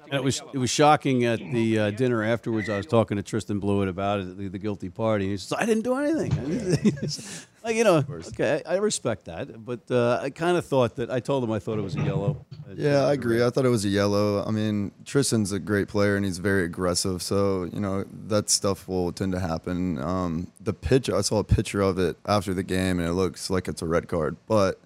And 0.06 0.14
it 0.14 0.24
was 0.24 0.42
it 0.54 0.58
was 0.58 0.70
shocking 0.70 1.26
at 1.26 1.40
the 1.40 1.80
uh, 1.80 1.92
dinner 1.92 2.24
afterwards. 2.24 2.70
I 2.70 2.78
was 2.78 2.86
talking 2.86 3.18
to 3.18 3.24
Tristan 3.24 3.60
Blewett 3.60 3.90
about 3.90 4.22
it, 4.22 4.38
the, 4.38 4.48
the 4.48 4.60
guilty 4.60 4.90
party. 4.90 5.28
He 5.28 5.38
says, 5.38 5.54
"I 5.58 5.66
didn't 5.66 5.84
do 5.84 5.96
anything." 5.96 6.32
I 7.64 7.68
like 7.68 7.76
you 7.76 7.84
know, 7.84 8.04
okay, 8.10 8.62
I, 8.66 8.74
I 8.74 8.78
respect 8.78 9.26
that, 9.26 9.66
but 9.66 9.90
uh, 9.92 10.20
I 10.22 10.30
kind 10.30 10.58
of 10.58 10.66
thought 10.66 10.96
that 10.98 11.10
I 11.12 11.20
told 11.20 11.44
him 11.44 11.52
I 11.52 11.60
thought 11.60 11.78
it 11.80 11.82
was 11.82 11.96
a 11.96 12.02
yellow. 12.02 12.46
Yeah, 12.76 13.06
I 13.06 13.14
agree. 13.14 13.44
I 13.44 13.50
thought 13.50 13.66
it 13.66 13.70
was 13.70 13.86
a 13.86 13.90
yellow. 13.90 14.44
I 14.46 14.52
mean, 14.52 14.92
Tristan's 15.06 15.52
a 15.52 15.60
great 15.60 15.88
player 15.88 16.16
and 16.16 16.26
he's 16.26 16.38
very 16.38 16.64
aggressive. 16.66 17.22
So, 17.22 17.66
you 17.72 17.80
know, 17.80 18.06
that 18.28 18.50
stuff 18.50 18.88
will 18.88 19.12
tend 19.12 19.34
to 19.34 19.40
happen. 19.40 19.98
Um, 20.00 20.52
the 20.60 20.74
pitch, 20.74 21.10
I 21.10 21.22
saw 21.22 21.40
a 21.40 21.44
picture 21.44 21.82
of 21.82 22.00
it 22.00 22.18
after 22.26 22.54
the 22.54 22.64
game 22.64 23.00
and 23.00 23.08
it 23.08 23.14
looks 23.14 23.50
like 23.50 23.68
it's 23.68 23.82
a 23.82 23.88
red 23.88 24.08
card. 24.08 24.38
But 24.48 24.80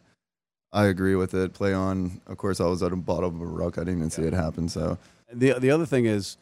I 0.74 0.86
agree 0.86 1.16
with 1.16 1.34
it. 1.34 1.54
Play 1.54 1.74
on. 1.74 2.22
Of 2.28 2.38
course, 2.38 2.60
I 2.60 2.66
was 2.66 2.84
at 2.84 2.92
the 2.92 2.98
bottom 2.98 3.42
of 3.42 3.42
a 3.42 3.46
ruck. 3.52 3.78
I 3.78 3.82
didn't 3.82 3.98
even 3.98 4.10
see 4.10 4.24
it 4.24 4.34
happen. 4.34 4.70
So, 4.70 4.98
the 5.32 5.54
the 5.54 5.72
other 5.72 5.86
thing 5.86 6.06
is 6.06 6.38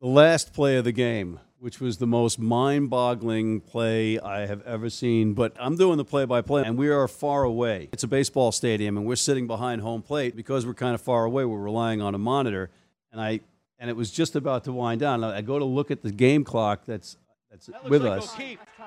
the 0.00 0.08
last 0.08 0.52
play 0.52 0.76
of 0.76 0.84
the 0.84 0.92
game, 0.92 1.40
which 1.64 1.80
was 1.80 1.96
the 1.96 2.06
most 2.06 2.38
mind-boggling 2.38 3.58
play 3.58 4.20
I 4.20 4.44
have 4.44 4.60
ever 4.66 4.90
seen. 4.90 5.32
But 5.32 5.54
I'm 5.58 5.78
doing 5.78 5.96
the 5.96 6.04
play-by-play, 6.04 6.62
and 6.62 6.76
we 6.76 6.90
are 6.90 7.08
far 7.08 7.42
away. 7.42 7.88
It's 7.90 8.02
a 8.02 8.06
baseball 8.06 8.52
stadium, 8.52 8.98
and 8.98 9.06
we're 9.06 9.16
sitting 9.16 9.46
behind 9.46 9.80
home 9.80 10.02
plate 10.02 10.36
because 10.36 10.66
we're 10.66 10.74
kind 10.74 10.94
of 10.94 11.00
far 11.00 11.24
away. 11.24 11.46
We're 11.46 11.56
relying 11.56 12.02
on 12.02 12.14
a 12.14 12.18
monitor, 12.18 12.68
and 13.10 13.18
I 13.18 13.40
and 13.78 13.88
it 13.88 13.96
was 13.96 14.10
just 14.10 14.36
about 14.36 14.64
to 14.64 14.72
wind 14.72 15.00
down. 15.00 15.24
I 15.24 15.40
go 15.40 15.58
to 15.58 15.64
look 15.64 15.90
at 15.90 16.02
the 16.02 16.12
game 16.12 16.44
clock 16.44 16.84
that's 16.84 17.16
that's 17.54 17.88
with 17.88 18.04
like 18.04 18.22
us. 18.22 18.36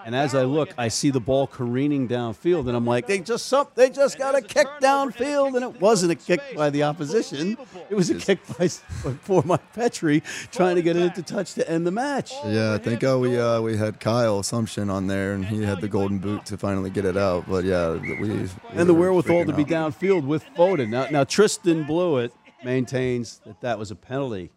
And 0.06 0.16
as 0.16 0.36
I 0.36 0.44
look, 0.44 0.74
I 0.78 0.90
see 0.90 1.10
the 1.10 1.20
ball 1.20 1.48
careening 1.48 2.08
downfield, 2.08 2.68
and 2.68 2.76
I'm 2.76 2.86
like, 2.86 3.08
they 3.08 3.20
just 3.20 3.46
some, 3.46 3.68
they 3.76 3.90
just 3.90 4.18
got 4.18 4.36
a 4.36 4.42
kick 4.42 4.68
downfield, 4.82 5.56
and 5.56 5.64
it 5.64 5.82
wasn't 5.82 6.12
a 6.12 6.16
kick 6.16 6.42
by 6.56 6.70
the 6.70 6.84
opposition. 6.84 7.58
It 7.90 7.96
was 7.96 8.10
a 8.10 8.16
kick 8.16 8.40
by 8.58 8.68
for 8.68 9.42
Mike 9.46 9.74
Petri 9.74 10.22
trying 10.52 10.76
to 10.76 10.82
get 10.82 10.96
it 10.96 11.04
into 11.04 11.24
touch 11.24 11.54
to 11.54 11.70
end 11.70 11.88
the 11.88 11.92
match. 11.92 12.34
Yeah, 12.46 12.74
I 12.74 12.78
think 12.78 13.04
uh, 13.04 13.18
we 13.20 13.40
uh, 13.40 13.62
we 13.62 13.78
had 13.78 14.00
Kyle 14.00 14.40
Assumption 14.40 14.90
on 14.90 15.08
there, 15.08 15.34
and 15.34 15.46
he 15.46 15.64
had 15.64 15.82
the 15.82 15.88
golden 15.88 16.20
boot 16.20 16.46
to 16.48 16.58
finally 16.58 16.90
get 16.90 17.06
it 17.06 17.18
out. 17.18 17.48
But 17.48 17.64
yeah, 17.64 17.94
we, 17.94 18.20
we 18.22 18.50
and 18.74 18.90
the 18.90 18.94
wherewithal 18.94 19.46
to 19.46 19.54
be 19.54 19.66
downfield 19.66 20.26
with 20.26 20.44
Foden. 20.56 20.90
Now, 20.90 21.08
now 21.10 21.24
Tristan 21.24 21.84
Blewett 21.84 22.34
maintains 22.64 23.40
that 23.46 23.62
that 23.62 23.80
was 23.80 23.92
a 23.92 23.96
penalty. 23.96 24.52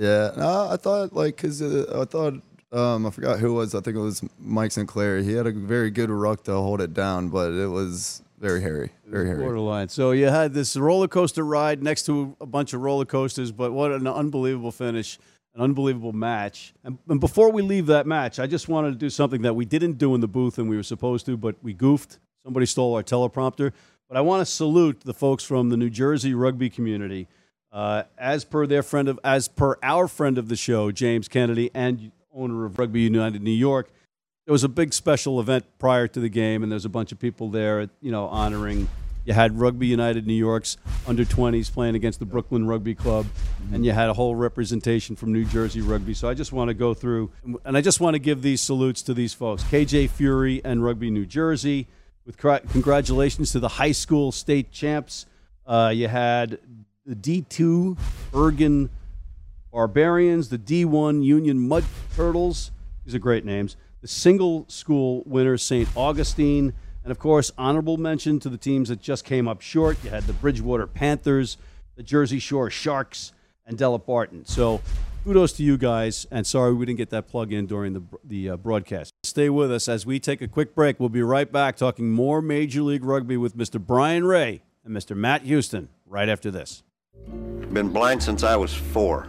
Yeah, 0.00 0.30
no, 0.34 0.68
I 0.70 0.78
thought 0.78 1.12
like 1.12 1.36
because 1.36 1.60
uh, 1.60 2.00
I 2.00 2.06
thought 2.06 2.40
um, 2.72 3.06
I 3.06 3.10
forgot 3.10 3.38
who 3.38 3.48
it 3.50 3.54
was. 3.54 3.74
I 3.74 3.80
think 3.80 3.96
it 3.96 4.00
was 4.00 4.22
Mike 4.38 4.72
Sinclair. 4.72 5.18
He 5.20 5.32
had 5.32 5.46
a 5.46 5.52
very 5.52 5.90
good 5.90 6.10
ruck 6.10 6.44
to 6.44 6.52
hold 6.52 6.80
it 6.80 6.94
down, 6.94 7.28
but 7.28 7.52
it 7.52 7.68
was 7.68 8.22
very 8.38 8.62
hairy, 8.62 8.90
very 9.06 9.26
hairy. 9.26 9.42
Borderline. 9.42 9.88
So 9.88 10.12
you 10.12 10.26
had 10.26 10.54
this 10.54 10.76
roller 10.76 11.08
coaster 11.08 11.44
ride 11.44 11.82
next 11.82 12.06
to 12.06 12.36
a 12.40 12.46
bunch 12.46 12.72
of 12.72 12.80
roller 12.80 13.04
coasters, 13.04 13.52
but 13.52 13.72
what 13.72 13.92
an 13.92 14.06
unbelievable 14.06 14.72
finish, 14.72 15.18
an 15.54 15.60
unbelievable 15.60 16.12
match. 16.12 16.72
And, 16.84 16.98
and 17.08 17.20
before 17.20 17.50
we 17.50 17.62
leave 17.62 17.86
that 17.86 18.06
match, 18.06 18.38
I 18.38 18.46
just 18.46 18.68
wanted 18.68 18.92
to 18.92 18.96
do 18.96 19.10
something 19.10 19.42
that 19.42 19.54
we 19.54 19.64
didn't 19.64 19.98
do 19.98 20.14
in 20.14 20.20
the 20.20 20.28
booth 20.28 20.58
and 20.58 20.70
we 20.70 20.76
were 20.76 20.82
supposed 20.82 21.26
to, 21.26 21.36
but 21.36 21.56
we 21.62 21.74
goofed. 21.74 22.18
Somebody 22.44 22.66
stole 22.66 22.94
our 22.94 23.02
teleprompter. 23.02 23.72
But 24.08 24.16
I 24.16 24.22
want 24.22 24.40
to 24.40 24.46
salute 24.46 25.02
the 25.04 25.14
folks 25.14 25.44
from 25.44 25.68
the 25.68 25.76
New 25.76 25.90
Jersey 25.90 26.34
rugby 26.34 26.70
community. 26.70 27.28
Uh, 27.70 28.02
as 28.18 28.44
per 28.44 28.66
their 28.66 28.82
friend 28.82 29.06
of, 29.06 29.20
as 29.22 29.46
per 29.46 29.76
our 29.82 30.08
friend 30.08 30.38
of 30.38 30.48
the 30.48 30.56
show, 30.56 30.90
James 30.90 31.28
Kennedy, 31.28 31.70
and 31.72 32.10
owner 32.34 32.64
of 32.64 32.78
Rugby 32.78 33.00
United 33.00 33.42
New 33.42 33.50
York. 33.50 33.90
There 34.46 34.52
was 34.52 34.64
a 34.64 34.68
big 34.68 34.92
special 34.92 35.40
event 35.40 35.64
prior 35.78 36.08
to 36.08 36.20
the 36.20 36.28
game, 36.28 36.62
and 36.62 36.72
there's 36.72 36.84
a 36.84 36.90
bunch 36.90 37.12
of 37.12 37.18
people 37.18 37.50
there, 37.50 37.88
you 38.00 38.10
know, 38.10 38.26
honoring. 38.26 38.88
You 39.24 39.34
had 39.34 39.60
Rugby 39.60 39.86
United 39.86 40.26
New 40.26 40.34
York's 40.34 40.76
under 41.06 41.24
20s 41.24 41.70
playing 41.70 41.94
against 41.94 42.18
the 42.18 42.24
Brooklyn 42.24 42.66
Rugby 42.66 42.94
Club, 42.94 43.26
mm-hmm. 43.26 43.74
and 43.74 43.84
you 43.84 43.92
had 43.92 44.08
a 44.08 44.14
whole 44.14 44.34
representation 44.34 45.14
from 45.14 45.32
New 45.32 45.44
Jersey 45.44 45.82
Rugby. 45.82 46.14
So 46.14 46.28
I 46.28 46.34
just 46.34 46.52
want 46.52 46.68
to 46.68 46.74
go 46.74 46.94
through, 46.94 47.30
and 47.64 47.76
I 47.76 47.80
just 47.80 48.00
want 48.00 48.14
to 48.14 48.18
give 48.18 48.42
these 48.42 48.60
salutes 48.60 49.02
to 49.02 49.14
these 49.14 49.34
folks 49.34 49.62
KJ 49.64 50.10
Fury 50.10 50.62
and 50.64 50.82
Rugby 50.82 51.10
New 51.10 51.26
Jersey. 51.26 51.86
With 52.26 52.36
congratulations 52.36 53.50
to 53.52 53.60
the 53.60 53.68
high 53.68 53.92
school 53.92 54.30
state 54.30 54.70
champs. 54.70 55.26
Uh, 55.66 55.90
you 55.94 56.06
had 56.06 56.58
the 57.06 57.16
D2 57.16 57.98
Bergen 58.30 58.90
Barbarians, 59.72 60.48
the 60.48 60.58
D1 60.58 61.24
Union 61.24 61.68
Mud 61.68 61.84
Turtles. 62.16 62.72
These 63.04 63.14
are 63.14 63.20
great 63.20 63.44
names. 63.44 63.76
The 64.00 64.08
single 64.08 64.64
school 64.68 65.22
winners, 65.26 65.62
St. 65.62 65.88
Augustine. 65.96 66.72
And 67.04 67.10
of 67.10 67.18
course, 67.18 67.50
honorable 67.56 67.96
mention 67.96 68.40
to 68.40 68.48
the 68.48 68.58
teams 68.58 68.88
that 68.88 69.00
just 69.00 69.24
came 69.24 69.48
up 69.48 69.60
short. 69.60 69.96
You 70.04 70.10
had 70.10 70.24
the 70.24 70.32
Bridgewater 70.32 70.86
Panthers, 70.86 71.56
the 71.96 72.02
Jersey 72.02 72.38
Shore 72.38 72.70
Sharks, 72.70 73.32
and 73.66 73.78
Barton. 74.04 74.44
So 74.44 74.80
kudos 75.24 75.52
to 75.54 75.62
you 75.62 75.78
guys. 75.78 76.26
And 76.30 76.46
sorry 76.46 76.74
we 76.74 76.86
didn't 76.86 76.98
get 76.98 77.10
that 77.10 77.28
plug 77.28 77.52
in 77.52 77.66
during 77.66 77.92
the, 77.92 78.02
the 78.24 78.50
uh, 78.50 78.56
broadcast. 78.56 79.12
Stay 79.22 79.48
with 79.48 79.70
us 79.70 79.88
as 79.88 80.04
we 80.04 80.18
take 80.18 80.42
a 80.42 80.48
quick 80.48 80.74
break. 80.74 80.98
We'll 80.98 81.08
be 81.08 81.22
right 81.22 81.50
back 81.50 81.76
talking 81.76 82.10
more 82.10 82.42
Major 82.42 82.82
League 82.82 83.04
Rugby 83.04 83.36
with 83.36 83.56
Mr. 83.56 83.80
Brian 83.80 84.24
Ray 84.24 84.62
and 84.84 84.94
Mr. 84.94 85.16
Matt 85.16 85.42
Houston 85.42 85.88
right 86.06 86.28
after 86.28 86.50
this. 86.50 86.82
Been 87.72 87.90
blind 87.90 88.22
since 88.22 88.42
I 88.42 88.56
was 88.56 88.74
four 88.74 89.28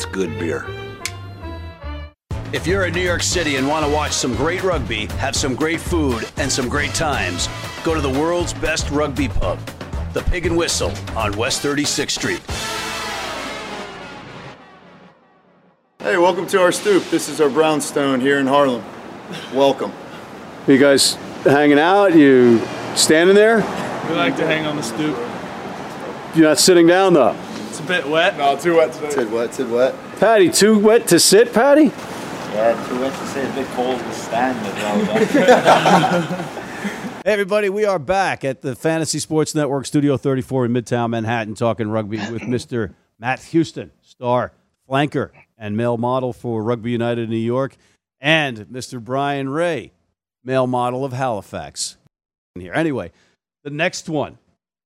That's 0.00 0.12
good 0.14 0.38
beer. 0.38 0.64
If 2.52 2.66
you're 2.66 2.86
in 2.86 2.94
New 2.94 3.02
York 3.02 3.22
City 3.22 3.56
and 3.56 3.68
want 3.68 3.84
to 3.84 3.92
watch 3.92 4.12
some 4.12 4.34
great 4.34 4.62
rugby, 4.62 5.06
have 5.18 5.36
some 5.36 5.54
great 5.54 5.78
food, 5.78 6.26
and 6.36 6.50
some 6.50 6.68
great 6.68 6.94
times, 6.94 7.48
go 7.84 7.94
to 7.94 8.00
the 8.00 8.10
world's 8.10 8.54
best 8.54 8.90
rugby 8.90 9.28
pub, 9.28 9.58
the 10.14 10.22
Pig 10.22 10.46
and 10.46 10.56
Whistle 10.56 10.92
on 11.14 11.36
West 11.36 11.62
36th 11.62 12.10
Street. 12.10 12.40
Hey, 15.98 16.16
welcome 16.16 16.46
to 16.48 16.60
our 16.60 16.72
stoop. 16.72 17.04
This 17.10 17.28
is 17.28 17.40
our 17.40 17.50
brownstone 17.50 18.20
here 18.20 18.38
in 18.38 18.46
Harlem. 18.46 18.82
Welcome. 19.52 19.92
You 20.66 20.78
guys 20.78 21.14
hanging 21.44 21.78
out? 21.78 22.16
You 22.16 22.60
standing 22.96 23.36
there? 23.36 23.56
We 24.08 24.16
like 24.16 24.36
to 24.38 24.46
hang 24.46 24.66
on 24.66 24.76
the 24.76 24.82
stoop. 24.82 25.16
You're 26.34 26.48
not 26.48 26.58
sitting 26.58 26.86
down 26.86 27.12
though 27.12 27.36
a 27.49 27.49
bit 27.90 28.08
wet. 28.08 28.38
No, 28.38 28.56
too 28.56 28.76
wet 28.76 28.92
today. 28.92 29.10
Too 29.10 29.28
wet, 29.34 29.52
too 29.52 29.74
wet. 29.74 29.96
Patty, 30.20 30.48
too 30.48 30.78
wet 30.78 31.08
to 31.08 31.18
sit, 31.18 31.52
Patty? 31.52 31.86
Yeah, 32.52 32.86
too 32.88 33.00
wet 33.00 33.12
to 33.12 33.26
sit, 33.26 33.50
a 33.50 33.52
bit 33.52 33.66
cold 33.70 33.98
to 33.98 34.12
stand 34.12 34.56
as. 34.64 36.56
Hey 37.22 37.32
everybody, 37.32 37.68
we 37.68 37.84
are 37.84 37.98
back 37.98 38.44
at 38.44 38.62
the 38.62 38.74
Fantasy 38.74 39.18
Sports 39.18 39.54
Network 39.54 39.84
Studio 39.84 40.16
34 40.16 40.64
in 40.64 40.72
Midtown 40.72 41.10
Manhattan 41.10 41.54
talking 41.54 41.90
rugby 41.90 42.16
with 42.16 42.42
Mr. 42.48 42.94
Matt 43.18 43.42
Houston, 43.42 43.90
star 44.00 44.52
flanker 44.88 45.30
and 45.58 45.76
male 45.76 45.98
model 45.98 46.32
for 46.32 46.62
Rugby 46.62 46.92
United 46.92 47.28
New 47.28 47.36
York, 47.36 47.76
and 48.22 48.60
Mr. 48.68 49.04
Brian 49.04 49.50
Ray, 49.50 49.92
male 50.42 50.66
model 50.66 51.04
of 51.04 51.12
Halifax. 51.12 51.98
Here. 52.54 52.72
Anyway, 52.72 53.12
the 53.64 53.70
next 53.70 54.08
one 54.08 54.38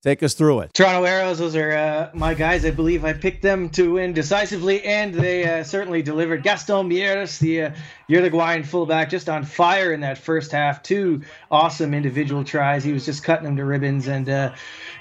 Take 0.05 0.23
us 0.23 0.35
through 0.35 0.61
it. 0.61 0.75
Toronto 0.75 1.05
Arrows, 1.05 1.39
those 1.39 1.57
are 1.57 1.73
uh, 1.73 2.11
my 2.13 2.35
guys. 2.35 2.67
I 2.67 2.73
believe 2.73 3.07
I 3.07 3.15
picked 3.15 3.41
them 3.41 3.71
to 3.71 3.95
win 3.95 4.13
decisively, 4.13 4.85
and 4.85 5.15
they 5.15 5.61
uh, 5.61 5.65
certainly 5.65 6.03
delivered. 6.03 6.43
Gaston 6.43 6.91
Mieres, 6.91 7.39
the 7.39 7.63
uh, 7.63 7.71
Uruguayan 8.09 8.65
fullback, 8.65 9.09
just 9.09 9.31
on 9.31 9.47
fire 9.47 9.95
in 9.95 10.01
that 10.01 10.19
first 10.19 10.53
half. 10.53 10.83
Two 10.83 11.23
awesome 11.51 11.95
individual 11.95 12.45
tries. 12.45 12.85
He 12.85 12.93
was 12.93 13.07
just 13.07 13.25
cutting 13.25 13.47
them 13.47 13.57
to 13.57 13.65
ribbons, 13.65 14.07
and 14.07 14.29
uh, 14.29 14.55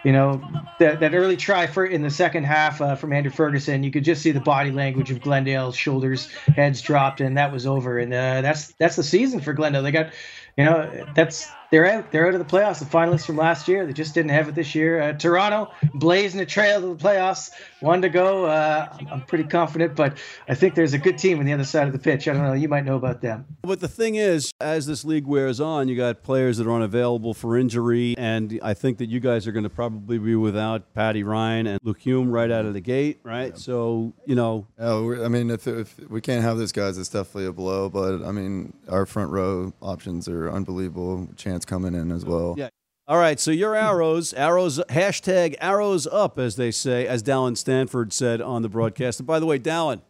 you 0.06 0.14
know 0.14 0.42
that, 0.80 1.02
that 1.02 1.14
early 1.14 1.36
try 1.36 1.68
for 1.68 1.86
in 1.86 2.02
the 2.02 2.10
second 2.10 2.46
half 2.46 2.80
uh, 2.80 2.96
from 2.96 3.12
Andrew 3.12 3.30
Ferguson, 3.32 3.84
you 3.84 3.92
could 3.92 4.06
just 4.06 4.22
see 4.22 4.32
the 4.32 4.40
body 4.40 4.72
language 4.72 5.12
of 5.12 5.20
Glendale's 5.20 5.76
shoulders, 5.76 6.32
heads 6.56 6.82
dropped, 6.82 7.20
and 7.20 7.38
that 7.38 7.52
was 7.52 7.68
over. 7.68 8.00
And 8.00 8.14
uh, 8.14 8.40
that's 8.40 8.68
that's 8.76 8.96
the 8.96 9.04
season 9.04 9.42
for 9.42 9.52
Glendale. 9.52 9.84
They 9.84 9.92
got, 9.92 10.14
you 10.56 10.64
know, 10.64 11.06
that's 11.14 11.52
they're 11.74 11.92
out. 11.92 12.12
They're 12.12 12.28
out 12.28 12.36
of 12.36 12.40
the 12.40 12.46
playoffs. 12.46 12.78
The 12.78 12.86
finalists 12.86 13.26
from 13.26 13.36
last 13.36 13.68
year. 13.68 13.88
They 13.88 13.94
just 13.94 14.14
didn't 14.14 14.30
have 14.30 14.48
it 14.48 14.54
this 14.54 14.76
year. 14.76 15.02
Uh, 15.02 15.14
Toronto 15.14 15.72
blazing 15.96 16.40
a 16.40 16.46
trail 16.46 16.80
to 16.82 16.94
the 16.94 16.96
playoffs. 16.96 17.50
One 17.80 18.04
to 18.04 18.10
go. 18.10 18.46
Uh, 18.46 18.96
I'm 19.12 19.22
pretty 19.22 19.46
confident, 19.46 19.96
but 19.96 20.20
I 20.48 20.54
think 20.54 20.76
there's 20.76 20.94
a 20.94 21.00
good 21.00 21.18
team 21.18 21.40
on 21.40 21.46
the 21.46 21.54
other 21.54 21.64
side 21.64 21.88
of 21.88 21.94
the 21.94 21.98
pitch. 21.98 22.28
I 22.28 22.34
don't 22.34 22.44
know. 22.44 22.54
You 22.54 22.68
might 22.68 22.86
know 22.86 22.96
about 22.96 23.22
them. 23.22 23.48
But 23.64 23.80
the 23.80 23.88
thing 23.88 24.14
is, 24.14 24.52
as 24.62 24.86
this 24.86 25.04
league 25.04 25.26
wears 25.26 25.60
on, 25.60 25.88
you 25.88 25.98
got 25.98 26.22
players 26.22 26.58
that 26.60 26.68
are 26.68 26.76
unavailable 26.76 27.34
for 27.34 27.58
injury, 27.58 28.14
and 28.20 28.60
I 28.62 28.76
think 28.76 29.00
that 29.00 29.10
you 29.10 29.20
guys 29.20 29.48
are 29.48 29.52
going 29.52 29.64
to 29.64 29.70
probably 29.72 30.20
be 30.20 30.36
without 30.36 30.94
Paddy 30.94 31.24
Ryan 31.24 31.66
and 31.66 31.80
Luke 31.82 32.02
Hume 32.02 32.30
right 32.30 32.52
out 32.52 32.66
of 32.66 32.76
the 32.76 32.82
gate, 32.82 33.20
right? 33.24 33.54
Yeah. 33.54 33.58
So 33.58 34.14
you 34.28 34.36
know. 34.36 34.68
I 34.78 35.28
mean, 35.28 35.50
if, 35.50 35.68
if 35.68 35.98
we 36.08 36.22
can't 36.22 36.44
have 36.44 36.58
those 36.58 36.72
guys, 36.72 37.00
it's 37.00 37.10
definitely 37.10 37.48
a 37.48 37.52
blow. 37.52 37.90
But 37.90 38.24
I 38.24 38.32
mean, 38.32 38.74
our 38.88 39.08
front 39.08 39.32
row 39.32 39.74
options 39.82 40.28
are 40.28 40.52
unbelievable. 40.52 41.28
Chance 41.36 41.63
coming 41.66 41.94
in 41.94 42.12
as 42.12 42.26
well. 42.26 42.56
Yeah. 42.58 42.70
All 43.06 43.18
right, 43.18 43.38
so 43.38 43.52
your 43.52 43.76
arrows, 43.76 44.34
arrows, 44.34 44.80
hashtag 44.90 45.56
arrows 45.60 46.08
up, 46.08 46.40
as 46.40 46.56
they 46.56 46.72
say, 46.72 47.06
as 47.06 47.22
Dallin 47.22 47.58
Stanford 47.58 48.14
said 48.14 48.42
on 48.42 48.62
the 48.62 48.70
broadcast. 48.70 49.20
And 49.20 49.28
by 49.28 49.40
the 49.40 49.46
way, 49.46 49.60
Dallin, 49.60 50.02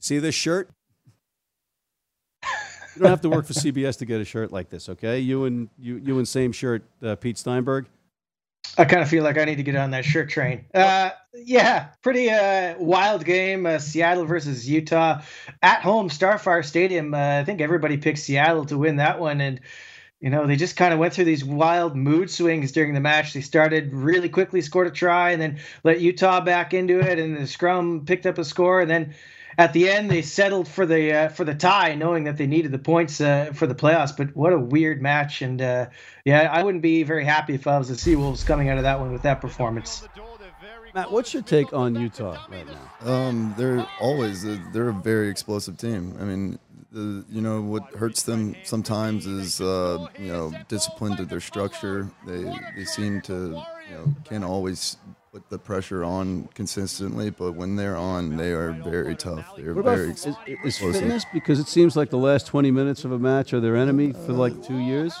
see 0.00 0.18
this 0.18 0.34
shirt? 0.34 0.70
You 2.96 3.02
don't 3.02 3.10
have 3.10 3.20
to 3.20 3.28
work 3.28 3.44
for 3.44 3.52
CBS 3.52 3.98
to 3.98 4.06
get 4.06 4.22
a 4.22 4.24
shirt 4.24 4.50
like 4.50 4.70
this, 4.70 4.88
okay? 4.88 5.18
You 5.18 5.44
and 5.44 5.68
you, 5.78 6.00
you 6.02 6.16
and 6.16 6.26
same 6.26 6.52
shirt, 6.52 6.82
uh, 7.02 7.16
Pete 7.16 7.36
Steinberg. 7.36 7.86
I 8.78 8.84
kind 8.86 9.02
of 9.02 9.08
feel 9.08 9.22
like 9.22 9.38
I 9.38 9.44
need 9.44 9.56
to 9.56 9.62
get 9.62 9.76
on 9.76 9.90
that 9.90 10.04
shirt 10.04 10.30
train. 10.30 10.64
Uh, 10.74 11.10
yeah, 11.34 11.88
pretty 12.02 12.30
uh, 12.30 12.74
wild 12.78 13.24
game. 13.24 13.66
Uh, 13.66 13.78
Seattle 13.78 14.24
versus 14.24 14.68
Utah 14.68 15.20
at 15.62 15.82
home, 15.82 16.08
Starfire 16.08 16.64
Stadium. 16.64 17.14
Uh, 17.14 17.40
I 17.40 17.44
think 17.44 17.60
everybody 17.60 17.98
picked 17.98 18.18
Seattle 18.18 18.64
to 18.66 18.78
win 18.78 18.96
that 18.96 19.20
one, 19.20 19.40
and 19.40 19.60
you 20.20 20.30
know, 20.30 20.46
they 20.46 20.56
just 20.56 20.76
kind 20.76 20.94
of 20.94 20.98
went 20.98 21.12
through 21.12 21.26
these 21.26 21.44
wild 21.44 21.94
mood 21.94 22.30
swings 22.30 22.72
during 22.72 22.94
the 22.94 23.00
match. 23.00 23.34
They 23.34 23.42
started 23.42 23.92
really 23.92 24.28
quickly, 24.28 24.62
scored 24.62 24.86
a 24.86 24.90
try, 24.90 25.30
and 25.30 25.42
then 25.42 25.58
let 25.84 26.00
Utah 26.00 26.40
back 26.40 26.72
into 26.72 27.00
it, 27.00 27.18
and 27.18 27.36
the 27.36 27.46
scrum 27.46 28.06
picked 28.06 28.24
up 28.24 28.38
a 28.38 28.44
score, 28.44 28.80
and 28.80 28.90
then 28.90 29.14
at 29.58 29.72
the 29.72 29.88
end 29.90 30.10
they 30.10 30.22
settled 30.22 30.68
for 30.68 30.86
the 30.86 31.12
uh, 31.12 31.28
for 31.28 31.44
the 31.44 31.54
tie, 31.54 31.94
knowing 31.94 32.24
that 32.24 32.38
they 32.38 32.46
needed 32.46 32.72
the 32.72 32.78
points 32.78 33.20
uh, 33.20 33.52
for 33.54 33.66
the 33.66 33.74
playoffs. 33.74 34.16
But 34.16 34.34
what 34.34 34.52
a 34.52 34.58
weird 34.58 35.02
match, 35.02 35.42
and 35.42 35.60
uh, 35.60 35.86
yeah, 36.24 36.48
I 36.50 36.62
wouldn't 36.62 36.82
be 36.82 37.02
very 37.02 37.24
happy 37.24 37.54
if 37.54 37.66
I 37.66 37.78
was 37.78 37.88
the 37.88 37.94
Seawolves 37.94 38.46
coming 38.46 38.70
out 38.70 38.78
of 38.78 38.84
that 38.84 38.98
one 38.98 39.12
with 39.12 39.22
that 39.22 39.42
performance. 39.42 40.06
Matt, 40.94 41.12
what's 41.12 41.34
your 41.34 41.42
take 41.42 41.74
on 41.74 41.94
Utah 41.94 42.42
right 42.48 42.64
now? 42.66 43.12
Um, 43.12 43.54
they're 43.58 43.86
always 44.00 44.46
a, 44.46 44.56
they're 44.72 44.88
a 44.88 44.94
very 44.94 45.28
explosive 45.28 45.76
team. 45.76 46.16
I 46.18 46.24
mean, 46.24 46.58
the, 46.96 47.24
you 47.30 47.42
know 47.42 47.60
what 47.60 47.84
hurts 47.94 48.22
them 48.22 48.56
sometimes 48.64 49.26
is 49.26 49.60
uh, 49.60 50.06
you 50.18 50.28
know 50.28 50.52
discipline 50.68 51.16
to 51.18 51.24
their 51.26 51.40
structure. 51.40 52.10
They 52.26 52.42
they 52.74 52.84
seem 52.84 53.20
to 53.22 53.34
you 53.88 53.94
know 53.94 54.14
can't 54.24 54.44
always 54.44 54.96
put 55.30 55.48
the 55.50 55.58
pressure 55.58 56.02
on 56.02 56.48
consistently, 56.54 57.28
but 57.28 57.52
when 57.52 57.76
they're 57.76 57.96
on, 57.96 58.36
they 58.38 58.52
are 58.52 58.72
very 58.72 59.14
tough. 59.14 59.52
They're 59.56 59.74
What 59.74 59.84
very 59.84 60.10
is, 60.12 60.26
ex- 60.26 60.36
is 60.46 60.56
explosive. 60.64 61.02
fitness? 61.02 61.26
Because 61.34 61.60
it 61.60 61.68
seems 61.68 61.94
like 61.94 62.08
the 62.08 62.16
last 62.16 62.46
20 62.46 62.70
minutes 62.70 63.04
of 63.04 63.12
a 63.12 63.18
match 63.18 63.52
are 63.52 63.60
their 63.60 63.76
enemy 63.76 64.12
for 64.12 64.32
like 64.32 64.62
two 64.62 64.78
years? 64.78 65.14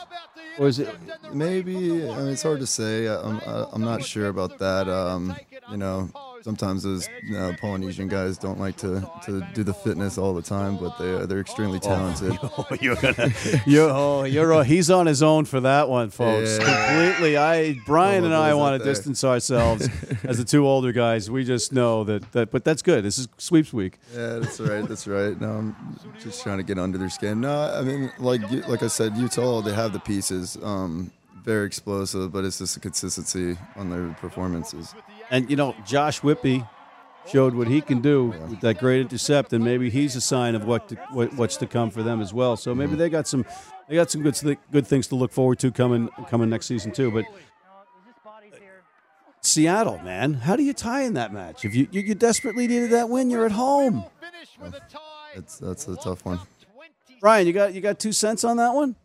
Or 0.58 0.68
is 0.68 0.78
it 0.78 0.88
Maybe 1.34 1.76
I 2.08 2.16
mean, 2.16 2.28
it's 2.28 2.42
hard 2.42 2.60
to 2.60 2.66
say. 2.66 3.06
I'm 3.06 3.40
I'm 3.72 3.82
not 3.82 4.02
sure 4.02 4.28
about 4.28 4.58
that. 4.58 4.88
Um, 4.88 5.36
you 5.70 5.76
know, 5.76 6.08
sometimes 6.42 6.82
those 6.82 7.08
you 7.22 7.34
know, 7.34 7.54
Polynesian 7.60 8.08
guys 8.08 8.38
don't 8.38 8.58
like 8.58 8.76
to, 8.78 9.08
to 9.24 9.46
do 9.54 9.62
the 9.62 9.74
fitness 9.74 10.18
all 10.18 10.34
the 10.34 10.42
time, 10.42 10.76
but 10.76 10.98
they 10.98 11.26
they're 11.26 11.40
extremely 11.40 11.80
talented. 11.80 12.38
Oh, 12.42 12.66
you're 12.80 12.96
gonna, 12.96 13.32
you're, 13.66 13.90
oh, 13.90 14.24
you're, 14.24 14.52
oh, 14.52 14.62
he's 14.62 14.90
on 14.90 15.06
his 15.06 15.22
own 15.22 15.44
for 15.44 15.60
that 15.60 15.88
one, 15.88 16.10
folks. 16.10 16.58
Yeah. 16.58 16.86
Completely. 16.88 17.36
I, 17.36 17.78
Brian 17.86 18.24
and 18.24 18.34
I 18.34 18.54
want 18.54 18.78
to 18.78 18.84
there. 18.84 18.92
distance 18.92 19.24
ourselves 19.24 19.88
as 20.24 20.38
the 20.38 20.44
two 20.44 20.66
older 20.66 20.92
guys. 20.92 21.30
We 21.30 21.44
just 21.44 21.72
know 21.72 22.04
that, 22.04 22.32
that, 22.32 22.50
but 22.50 22.64
that's 22.64 22.82
good. 22.82 23.04
This 23.04 23.18
is 23.18 23.28
sweeps 23.38 23.72
week. 23.72 23.98
Yeah, 24.14 24.38
that's 24.38 24.60
right. 24.60 24.86
That's 24.86 25.06
right. 25.06 25.38
No, 25.40 25.50
I'm 25.50 25.98
just 26.20 26.42
trying 26.42 26.58
to 26.58 26.64
get 26.64 26.78
under 26.78 26.98
their 26.98 27.10
skin. 27.10 27.40
No, 27.40 27.72
I 27.74 27.82
mean, 27.82 28.12
like 28.18 28.42
like 28.68 28.82
I 28.82 28.88
said, 28.88 29.16
Utah 29.16 29.60
they 29.60 29.72
have 29.72 29.92
the 29.92 30.00
pieces. 30.00 30.56
Um, 30.62 31.12
very 31.44 31.66
explosive, 31.66 32.32
but 32.32 32.44
it's 32.44 32.58
just 32.58 32.74
the 32.74 32.80
consistency 32.80 33.56
on 33.76 33.88
their 33.88 34.08
performances. 34.14 34.94
And 35.30 35.50
you 35.50 35.56
know, 35.56 35.74
Josh 35.84 36.20
Whippy 36.20 36.68
showed 37.26 37.54
what 37.54 37.68
he 37.68 37.80
can 37.80 38.00
do 38.00 38.26
with 38.48 38.60
that 38.60 38.78
great 38.78 39.00
intercept, 39.00 39.52
and 39.52 39.64
maybe 39.64 39.90
he's 39.90 40.14
a 40.16 40.20
sign 40.20 40.54
of 40.54 40.64
what, 40.64 40.88
to, 40.88 40.94
what 41.10 41.32
what's 41.34 41.56
to 41.58 41.66
come 41.66 41.90
for 41.90 42.02
them 42.02 42.20
as 42.20 42.32
well. 42.32 42.56
So 42.56 42.74
maybe 42.74 42.94
they 42.94 43.08
got 43.08 43.26
some 43.26 43.44
they 43.88 43.96
got 43.96 44.10
some 44.10 44.22
good 44.22 44.58
good 44.70 44.86
things 44.86 45.06
to 45.08 45.16
look 45.16 45.32
forward 45.32 45.58
to 45.60 45.70
coming 45.70 46.08
coming 46.28 46.48
next 46.48 46.66
season 46.66 46.92
too. 46.92 47.10
But 47.10 47.24
Seattle, 49.40 49.98
man, 49.98 50.34
how 50.34 50.56
do 50.56 50.62
you 50.62 50.72
tie 50.72 51.02
in 51.02 51.14
that 51.14 51.32
match? 51.32 51.64
If 51.64 51.74
you 51.74 51.88
you, 51.90 52.00
you 52.02 52.14
desperately 52.14 52.66
needed 52.66 52.90
that 52.90 53.08
win, 53.08 53.30
you're 53.30 53.46
at 53.46 53.52
home. 53.52 54.04
That's 55.34 55.58
that's 55.58 55.88
a 55.88 55.96
tough 55.96 56.24
one. 56.24 56.40
Brian, 57.20 57.46
you 57.46 57.52
got 57.52 57.74
you 57.74 57.80
got 57.80 57.98
two 57.98 58.12
cents 58.12 58.44
on 58.44 58.56
that 58.58 58.74
one? 58.74 58.96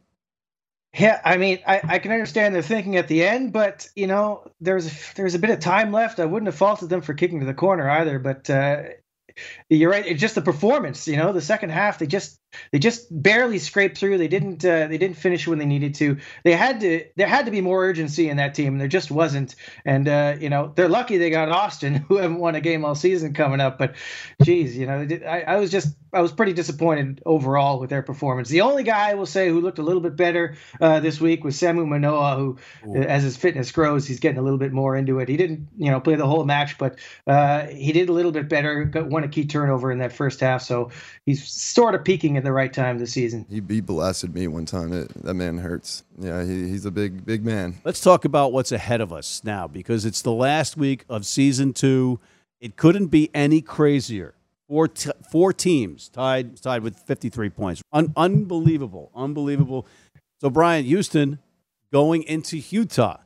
Yeah, 0.94 1.22
I 1.24 1.38
mean, 1.38 1.60
I, 1.66 1.82
I 1.88 2.00
can 2.00 2.12
understand 2.12 2.54
their 2.54 2.62
thinking 2.62 2.98
at 2.98 3.08
the 3.08 3.24
end, 3.24 3.54
but 3.54 3.88
you 3.96 4.08
know, 4.08 4.52
there's 4.60 5.14
there's 5.14 5.36
a 5.36 5.40
bit 5.40 5.50
of 5.50 5.60
time 5.60 5.94
left. 5.94 6.20
I 6.20 6.26
wouldn't 6.26 6.48
have 6.48 6.56
faulted 6.56 6.90
them 6.90 7.02
for 7.02 7.14
kicking 7.14 7.40
to 7.40 7.46
the 7.46 7.54
corner 7.54 7.90
either, 7.90 8.20
but 8.20 8.50
uh, 8.50 8.84
you're 9.70 9.92
right. 9.92 10.06
It's 10.06 10.22
just 10.22 10.36
the 10.36 10.42
performance. 10.42 11.08
You 11.08 11.18
know, 11.18 11.34
the 11.34 11.42
second 11.42 11.70
half 11.70 12.00
they 12.00 12.08
just 12.08 12.40
they 12.72 12.80
just 12.80 13.08
barely 13.10 13.60
scraped 13.60 13.98
through. 13.98 14.18
They 14.18 14.28
didn't 14.28 14.64
uh, 14.66 14.88
they 14.88 14.98
didn't 14.98 15.18
finish 15.18 15.48
when 15.48 15.60
they 15.60 15.66
needed 15.66 15.96
to. 15.96 16.18
They 16.44 16.54
had 16.54 16.82
to 16.82 17.06
there 17.16 17.28
had 17.28 17.46
to 17.46 17.52
be 17.52 17.62
more 17.62 17.84
urgency 17.86 18.30
in 18.30 18.38
that 18.38 18.56
team, 18.56 18.74
and 18.74 18.82
there 18.82 18.88
just 18.88 19.12
wasn't. 19.12 19.56
And 19.86 20.08
uh, 20.08 20.36
you 20.40 20.50
know, 20.50 20.72
they're 20.76 20.90
lucky 20.90 21.18
they 21.18 21.30
got 21.30 21.50
Austin, 21.50 21.96
who 22.08 22.18
haven't 22.18 22.40
won 22.40 22.56
a 22.56 22.62
game 22.62 22.86
all 22.86 22.96
season 22.96 23.34
coming 23.34 23.60
up. 23.60 23.78
But 23.78 23.96
geez, 24.42 24.78
you 24.78 24.86
know, 24.86 25.08
I, 25.28 25.42
I 25.42 25.56
was 25.58 25.72
just 25.72 25.96
I 26.14 26.22
was 26.22 26.32
pretty 26.32 26.54
disappointed 26.54 27.22
overall 27.26 27.80
with 27.80 27.90
their 27.90 28.02
performance. 28.02 28.50
The 28.50 28.62
only 28.62 28.84
guy 28.84 29.12
I 29.12 29.14
will 29.14 29.26
say 29.26 29.48
who 29.48 29.62
looked 29.62 29.80
a 29.80 29.84
little 29.84 30.02
bit 30.02 30.16
better 30.16 30.58
uh, 30.80 31.00
this 31.00 31.22
week 31.22 31.44
was 31.44 31.56
Samu 31.56 31.88
Manoa, 31.88 32.36
who, 32.36 32.58
uh, 32.86 33.00
as 33.00 33.24
his 33.24 33.38
fitness 33.38 33.72
grows, 33.72 34.06
he's 34.06 34.20
getting 34.20 34.38
a 34.38 34.42
little 34.42 34.60
bit 34.60 34.74
more 34.74 34.96
into 34.98 35.20
it. 35.20 35.30
He 35.30 35.38
didn't, 35.38 35.70
you 35.78 35.90
know, 35.90 36.02
play 36.02 36.16
the 36.16 36.28
whole 36.28 36.44
match, 36.44 36.78
but 36.78 37.00
uh, 37.28 37.68
he 37.68 37.94
did 37.94 38.10
a 38.10 38.14
little 38.14 38.32
bit 38.32 38.50
better. 38.50 38.84
Got 38.84 39.08
won 39.08 39.24
a 39.24 39.30
key 39.32 39.46
turnover 39.46 39.92
in 39.92 40.00
that 40.00 40.12
first 40.12 40.40
half, 40.40 40.62
so 40.62 40.92
he's 41.26 41.48
sort 41.48 41.96
of 41.96 42.04
peaking 42.04 42.38
at 42.38 42.44
the 42.44 42.52
right 42.52 42.72
time 42.72 43.00
this 43.00 43.14
season. 43.14 43.46
He, 43.50 43.62
he 43.68 43.82
blasted 43.82 44.34
me 44.34 44.48
one 44.48 44.66
time. 44.66 44.94
It, 44.94 45.12
that 45.24 45.34
man 45.34 45.58
hurts. 45.58 46.04
Yeah, 46.18 46.44
he, 46.44 46.70
he's 46.70 46.86
a 46.86 46.92
big 46.92 47.26
big 47.26 47.46
man. 47.46 47.78
Let's 47.84 48.02
talk 48.02 48.26
about 48.26 48.54
what's 48.54 48.72
ahead 48.72 49.02
of 49.02 49.12
us 49.12 49.42
now 49.44 49.68
because 49.68 50.06
it's 50.06 50.22
the 50.22 50.32
last 50.32 50.78
week 50.78 51.06
of 51.10 51.26
season 51.26 51.74
two. 51.74 52.20
It 52.60 52.76
couldn't 52.76 53.08
be 53.08 53.30
any 53.34 53.62
crazier. 53.62 54.36
Four, 54.68 54.88
t- 54.88 55.12
four 55.30 55.52
teams 55.52 56.08
tied 56.08 56.62
tied 56.62 56.84
with 56.84 56.96
53 56.96 57.50
points. 57.50 57.82
Un- 57.92 58.14
unbelievable, 58.16 59.12
unbelievable. 59.14 59.86
So 60.40 60.50
Brian 60.50 60.86
Houston 60.86 61.40
going 61.92 62.24
into 62.24 62.58
Utah. 62.58 63.18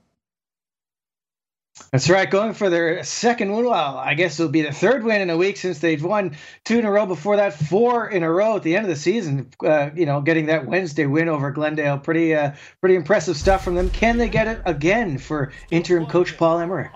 That's 1.91 2.09
right, 2.09 2.29
going 2.29 2.53
for 2.53 2.69
their 2.69 3.03
second 3.03 3.51
win. 3.51 3.65
Well, 3.65 3.97
I 3.97 4.13
guess 4.13 4.39
it'll 4.39 4.51
be 4.51 4.61
the 4.61 4.71
third 4.71 5.03
win 5.03 5.21
in 5.21 5.29
a 5.29 5.35
week 5.35 5.57
since 5.57 5.79
they've 5.79 6.01
won 6.01 6.37
two 6.63 6.79
in 6.79 6.85
a 6.85 6.91
row. 6.91 7.05
Before 7.05 7.35
that, 7.35 7.53
four 7.53 8.09
in 8.09 8.23
a 8.23 8.31
row 8.31 8.55
at 8.55 8.63
the 8.63 8.75
end 8.77 8.85
of 8.85 8.89
the 8.89 8.95
season. 8.95 9.49
Uh, 9.63 9.89
you 9.93 10.05
know, 10.05 10.21
getting 10.21 10.45
that 10.45 10.65
Wednesday 10.65 11.05
win 11.05 11.27
over 11.27 11.51
Glendale, 11.51 11.97
pretty, 11.97 12.33
uh, 12.33 12.53
pretty 12.79 12.95
impressive 12.95 13.35
stuff 13.35 13.63
from 13.63 13.75
them. 13.75 13.89
Can 13.89 14.17
they 14.17 14.29
get 14.29 14.47
it 14.47 14.61
again 14.65 15.17
for 15.17 15.51
interim 15.69 16.05
coach 16.05 16.37
Paul 16.37 16.59
Emerick? 16.59 16.91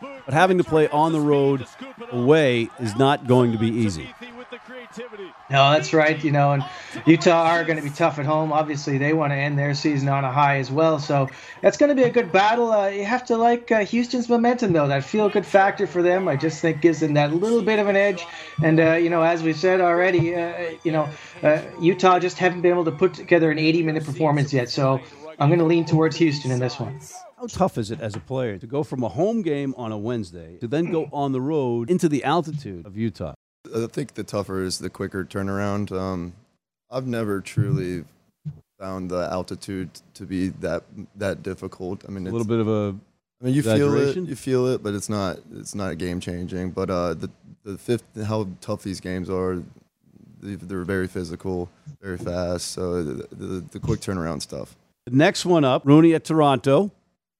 But 0.00 0.34
having 0.34 0.58
to 0.58 0.64
play 0.64 0.88
on 0.88 1.12
the 1.12 1.20
road 1.20 1.66
away 2.10 2.68
is 2.80 2.96
not 2.96 3.26
going 3.26 3.52
to 3.52 3.58
be 3.58 3.68
easy. 3.68 4.12
No, 5.54 5.70
that's 5.70 5.92
right. 5.92 6.22
You 6.24 6.32
know, 6.32 6.50
and 6.50 6.64
Utah 7.06 7.44
are 7.44 7.62
going 7.62 7.76
to 7.76 7.82
be 7.82 7.88
tough 7.88 8.18
at 8.18 8.26
home. 8.26 8.52
Obviously, 8.52 8.98
they 8.98 9.12
want 9.12 9.30
to 9.30 9.36
end 9.36 9.56
their 9.56 9.72
season 9.72 10.08
on 10.08 10.24
a 10.24 10.32
high 10.32 10.58
as 10.58 10.68
well. 10.68 10.98
So 10.98 11.28
that's 11.62 11.76
going 11.76 11.90
to 11.90 11.94
be 11.94 12.02
a 12.02 12.10
good 12.10 12.32
battle. 12.32 12.72
Uh, 12.72 12.88
you 12.88 13.04
have 13.04 13.24
to 13.26 13.36
like 13.36 13.70
uh, 13.70 13.84
Houston's 13.84 14.28
momentum, 14.28 14.72
though. 14.72 14.88
That 14.88 15.04
feel 15.04 15.28
good 15.28 15.46
factor 15.46 15.86
for 15.86 16.02
them, 16.02 16.26
I 16.26 16.34
just 16.34 16.60
think, 16.60 16.80
gives 16.80 16.98
them 16.98 17.14
that 17.14 17.32
little 17.32 17.62
bit 17.62 17.78
of 17.78 17.86
an 17.86 17.94
edge. 17.94 18.26
And 18.64 18.80
uh, 18.80 18.94
you 18.94 19.10
know, 19.10 19.22
as 19.22 19.44
we've 19.44 19.56
said 19.56 19.80
already, 19.80 20.34
uh, 20.34 20.72
you 20.82 20.90
know, 20.90 21.08
uh, 21.44 21.62
Utah 21.80 22.18
just 22.18 22.36
haven't 22.38 22.62
been 22.62 22.72
able 22.72 22.86
to 22.86 22.90
put 22.90 23.14
together 23.14 23.52
an 23.52 23.58
80-minute 23.58 24.04
performance 24.04 24.52
yet. 24.52 24.70
So 24.70 25.00
I'm 25.38 25.50
going 25.50 25.60
to 25.60 25.66
lean 25.66 25.84
towards 25.84 26.16
Houston 26.16 26.50
in 26.50 26.58
this 26.58 26.80
one. 26.80 26.98
How 27.38 27.46
tough 27.46 27.78
is 27.78 27.92
it 27.92 28.00
as 28.00 28.16
a 28.16 28.20
player 28.20 28.58
to 28.58 28.66
go 28.66 28.82
from 28.82 29.04
a 29.04 29.08
home 29.08 29.42
game 29.42 29.72
on 29.76 29.92
a 29.92 29.98
Wednesday 29.98 30.56
to 30.58 30.66
then 30.66 30.90
go 30.90 31.08
on 31.12 31.30
the 31.30 31.40
road 31.40 31.90
into 31.90 32.08
the 32.08 32.24
altitude 32.24 32.86
of 32.86 32.96
Utah? 32.96 33.33
I 33.74 33.86
think 33.86 34.14
the 34.14 34.24
tougher 34.24 34.62
is 34.62 34.78
the 34.78 34.90
quicker 34.90 35.24
turnaround. 35.24 35.90
Um, 35.92 36.34
I've 36.90 37.06
never 37.06 37.40
truly 37.40 38.04
found 38.78 39.10
the 39.10 39.28
altitude 39.30 39.90
to 40.14 40.24
be 40.26 40.48
that 40.48 40.84
that 41.16 41.42
difficult. 41.42 42.04
I 42.06 42.10
mean, 42.10 42.26
A 42.26 42.30
little 42.30 42.46
bit 42.46 42.60
of 42.60 42.68
a 42.68 42.94
I 43.42 43.44
mean, 43.46 43.54
you 43.54 43.62
feel 43.62 43.94
it, 43.96 44.16
you 44.16 44.36
feel 44.36 44.66
it, 44.68 44.82
but 44.82 44.94
it's 44.94 45.08
not 45.08 45.38
it's 45.54 45.74
not 45.74 45.98
game 45.98 46.20
changing. 46.20 46.70
But 46.70 46.90
uh, 46.90 47.14
the 47.14 47.30
the 47.64 47.78
fifth, 47.78 48.04
how 48.26 48.48
tough 48.60 48.82
these 48.82 49.00
games 49.00 49.28
are, 49.30 49.62
they- 50.40 50.54
they're 50.56 50.84
very 50.84 51.08
physical, 51.08 51.70
very 52.02 52.18
fast. 52.18 52.72
So 52.72 53.02
the, 53.02 53.26
the, 53.34 53.64
the 53.72 53.80
quick 53.80 54.00
turnaround 54.00 54.42
stuff. 54.42 54.76
The 55.06 55.16
next 55.16 55.44
one 55.46 55.64
up, 55.64 55.82
Rooney 55.84 56.14
at 56.14 56.24
Toronto, 56.24 56.90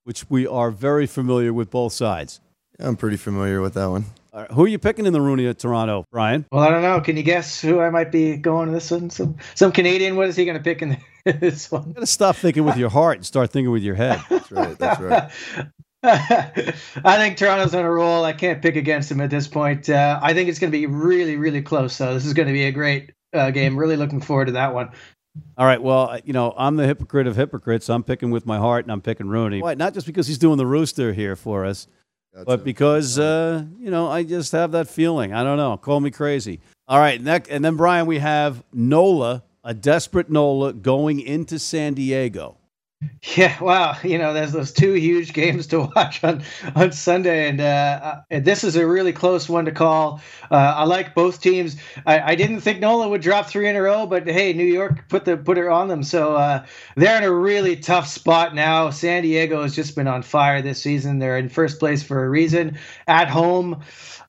which 0.05 0.29
we 0.31 0.47
are 0.47 0.71
very 0.71 1.07
familiar 1.07 1.53
with 1.53 1.71
both 1.71 1.93
sides. 1.93 2.41
Yeah, 2.81 2.89
I'm 2.89 2.97
pretty 2.97 3.17
familiar 3.19 3.61
with 3.61 3.75
that 3.75 3.87
one. 3.91 4.07
All 4.35 4.41
right, 4.41 4.51
who 4.51 4.65
are 4.65 4.69
you 4.69 4.81
picking 4.81 5.07
in 5.07 5.13
the 5.13 5.21
Rooney 5.21 5.47
at 5.47 5.61
Toronto, 5.61 6.07
Brian? 6.11 6.45
Well, 6.51 6.65
I 6.65 6.69
don't 6.69 6.83
know. 6.83 7.01
Can 7.01 7.17
you 7.17 7.23
guess 7.23 7.61
who 7.61 7.79
I 7.79 7.91
might 7.91 8.11
be 8.11 8.37
going 8.37 8.67
to 8.67 8.75
this 8.75 8.91
one? 8.91 9.09
Some 9.11 9.37
some 9.55 9.71
Canadian. 9.71 10.17
What 10.17 10.27
is 10.27 10.35
he 10.35 10.45
going 10.45 10.57
to 10.57 10.63
pick 10.63 10.83
in 10.83 10.99
this 11.25 11.71
one? 11.71 11.87
You 11.87 11.95
got 11.95 12.01
to 12.01 12.07
stop 12.07 12.35
thinking 12.35 12.65
with 12.65 12.77
your 12.77 12.91
heart 12.91 13.19
and 13.19 13.25
start 13.25 13.53
thinking 13.53 13.71
with 13.71 13.85
your 13.85 13.95
head. 13.95 14.21
That's 14.29 14.51
right. 14.51 14.77
That's 14.77 15.01
right. 15.01 15.31
I 17.05 17.17
think 17.17 17.37
Toronto's 17.37 17.77
on 17.77 17.85
a 17.85 17.91
roll. 17.91 18.25
I 18.25 18.33
can't 18.33 18.61
pick 18.61 18.75
against 18.75 19.09
them 19.09 19.21
at 19.21 19.31
this 19.31 19.47
point. 19.47 19.89
Uh, 19.89 20.19
I 20.21 20.35
think 20.35 20.49
it's 20.49 20.59
going 20.59 20.73
to 20.73 20.77
be 20.77 20.87
really, 20.87 21.37
really 21.37 21.63
close. 21.63 21.95
So 21.95 22.13
this 22.13 22.27
is 22.27 22.35
going 22.35 22.49
to 22.49 22.53
be 22.53 22.65
a 22.65 22.73
great 22.73 23.13
uh, 23.33 23.53
game. 23.53 23.77
Really 23.77 23.97
looking 23.97 24.21
forward 24.21 24.47
to 24.47 24.53
that 24.53 24.75
one. 24.75 24.91
All 25.57 25.65
right. 25.65 25.81
Well, 25.81 26.19
you 26.25 26.33
know, 26.33 26.53
I'm 26.57 26.75
the 26.75 26.89
hypocrite 26.89 27.29
of 27.29 27.37
hypocrites. 27.37 27.89
I'm 27.89 28.03
picking 28.03 28.33
with 28.33 28.47
my 28.47 28.59
heart, 28.59 28.85
and 28.85 28.91
I'm 28.91 29.01
picking 29.01 29.29
Rooney. 29.29 29.63
Why? 29.63 29.75
Not 29.75 29.95
just 29.95 30.09
because 30.09 30.27
he's 30.27 30.39
doing 30.39 30.59
the 30.59 30.67
rooster 30.67 31.13
here 31.13 31.37
for 31.37 31.65
us, 31.65 31.87
That's 32.35 32.47
but 32.47 32.65
because 32.65 33.17
uh, 33.17 33.65
you 33.79 33.91
know 33.91 34.09
I 34.09 34.25
just 34.25 34.51
have 34.53 34.73
that 34.73 34.89
feeling. 34.89 35.33
I 35.33 35.45
don't 35.45 35.57
know. 35.57 35.77
Call 35.77 36.01
me 36.01 36.11
crazy. 36.11 36.61
All 36.89 36.99
right. 36.99 37.21
Next, 37.21 37.49
and 37.49 37.65
then 37.65 37.77
Brian, 37.77 38.07
we 38.07 38.19
have 38.19 38.63
Nola, 38.73 39.45
a 39.63 39.73
desperate 39.73 40.29
Nola, 40.29 40.73
going 40.73 41.21
into 41.21 41.59
San 41.61 41.95
Diego. 41.95 42.57
Yeah, 43.37 43.59
wow. 43.63 43.97
You 44.05 44.19
know, 44.19 44.35
there's 44.35 44.53
those 44.53 44.71
two 44.71 44.93
huge 44.93 45.33
games 45.33 45.67
to 45.69 45.81
watch 45.97 46.23
on 46.23 46.43
on 46.77 46.93
Sunday, 46.93 47.49
and, 47.49 47.61
uh, 47.61 48.17
and 48.31 48.45
this 48.45 48.63
is 48.65 48.77
a 48.77 48.87
really 48.87 49.13
close 49.15 49.49
one 49.49 49.65
to 49.65 49.73
call. 49.73 50.21
Uh, 50.51 50.75
I 50.77 50.85
like 50.85 51.15
both 51.15 51.41
teams. 51.41 51.77
I, 52.07 52.21
I, 52.21 52.35
didn't 52.35 52.61
think 52.61 52.81
Nola 52.81 53.09
would 53.09 53.23
drop 53.23 53.47
three 53.47 53.67
in 53.69 53.77
a 53.77 53.83
row, 53.83 54.07
but 54.07 54.29
hey, 54.29 54.53
New 54.53 54.67
York 54.67 55.09
put 55.09 55.25
the 55.25 55.39
put 55.39 55.57
it 55.57 55.67
on 55.67 55.89
them, 55.89 56.03
so 56.03 56.37
uh, 56.37 56.67
they're 56.97 57.17
in 57.17 57.25
a 57.25 57.33
really 57.33 57.77
tough 57.77 58.07
spot 58.07 58.55
now. 58.55 58.91
San 58.91 59.23
Diego 59.23 59.63
has 59.63 59.75
just 59.75 59.97
been 59.97 60.07
on 60.07 60.23
fire 60.23 60.61
this 60.61 60.83
season. 60.83 61.19
They're 61.19 61.39
in 61.39 61.49
first 61.49 61.81
place 61.81 62.03
for 62.03 62.25
a 62.25 62.29
reason 62.29 62.79
at 63.07 63.29
home. 63.29 63.83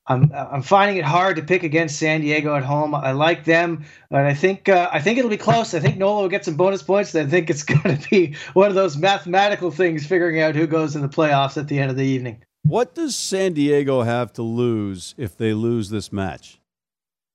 I'm 0.08 0.30
I'm 0.32 0.62
finding 0.62 0.98
it 0.98 1.04
hard 1.04 1.36
to 1.36 1.42
pick 1.42 1.64
against 1.64 1.98
San 1.98 2.20
Diego 2.20 2.54
at 2.54 2.62
home. 2.62 2.94
I 2.94 3.12
like 3.12 3.44
them, 3.44 3.84
but 4.08 4.24
I 4.24 4.34
think 4.34 4.68
uh, 4.68 4.88
I 4.92 5.00
think 5.00 5.18
it'll 5.18 5.30
be 5.30 5.36
close. 5.36 5.74
I 5.74 5.80
think 5.80 5.96
Nola 5.96 6.22
will 6.22 6.28
get 6.28 6.44
some 6.44 6.54
bonus 6.54 6.82
points. 6.82 7.14
I 7.14 7.26
think 7.26 7.50
it's 7.50 7.62
going 7.64 7.98
to 7.98 8.08
be 8.08 8.36
one 8.54 8.68
of 8.68 8.74
those 8.74 8.96
mathematical 8.96 9.70
things, 9.70 10.06
figuring 10.06 10.40
out 10.40 10.54
who 10.54 10.66
goes 10.66 10.94
in 10.94 11.02
the 11.02 11.08
playoffs 11.08 11.56
at 11.56 11.68
the 11.68 11.78
end 11.78 11.90
of 11.90 11.96
the 11.96 12.04
evening. 12.04 12.42
What 12.62 12.94
does 12.94 13.14
San 13.14 13.52
Diego 13.52 14.02
have 14.02 14.32
to 14.34 14.42
lose 14.42 15.14
if 15.16 15.36
they 15.36 15.54
lose 15.54 15.90
this 15.90 16.12
match? 16.12 16.60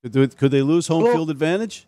Could, 0.03 0.37
could 0.37 0.51
they 0.51 0.61
lose 0.61 0.87
home 0.87 1.03
well, 1.03 1.13
field 1.13 1.29
advantage? 1.29 1.87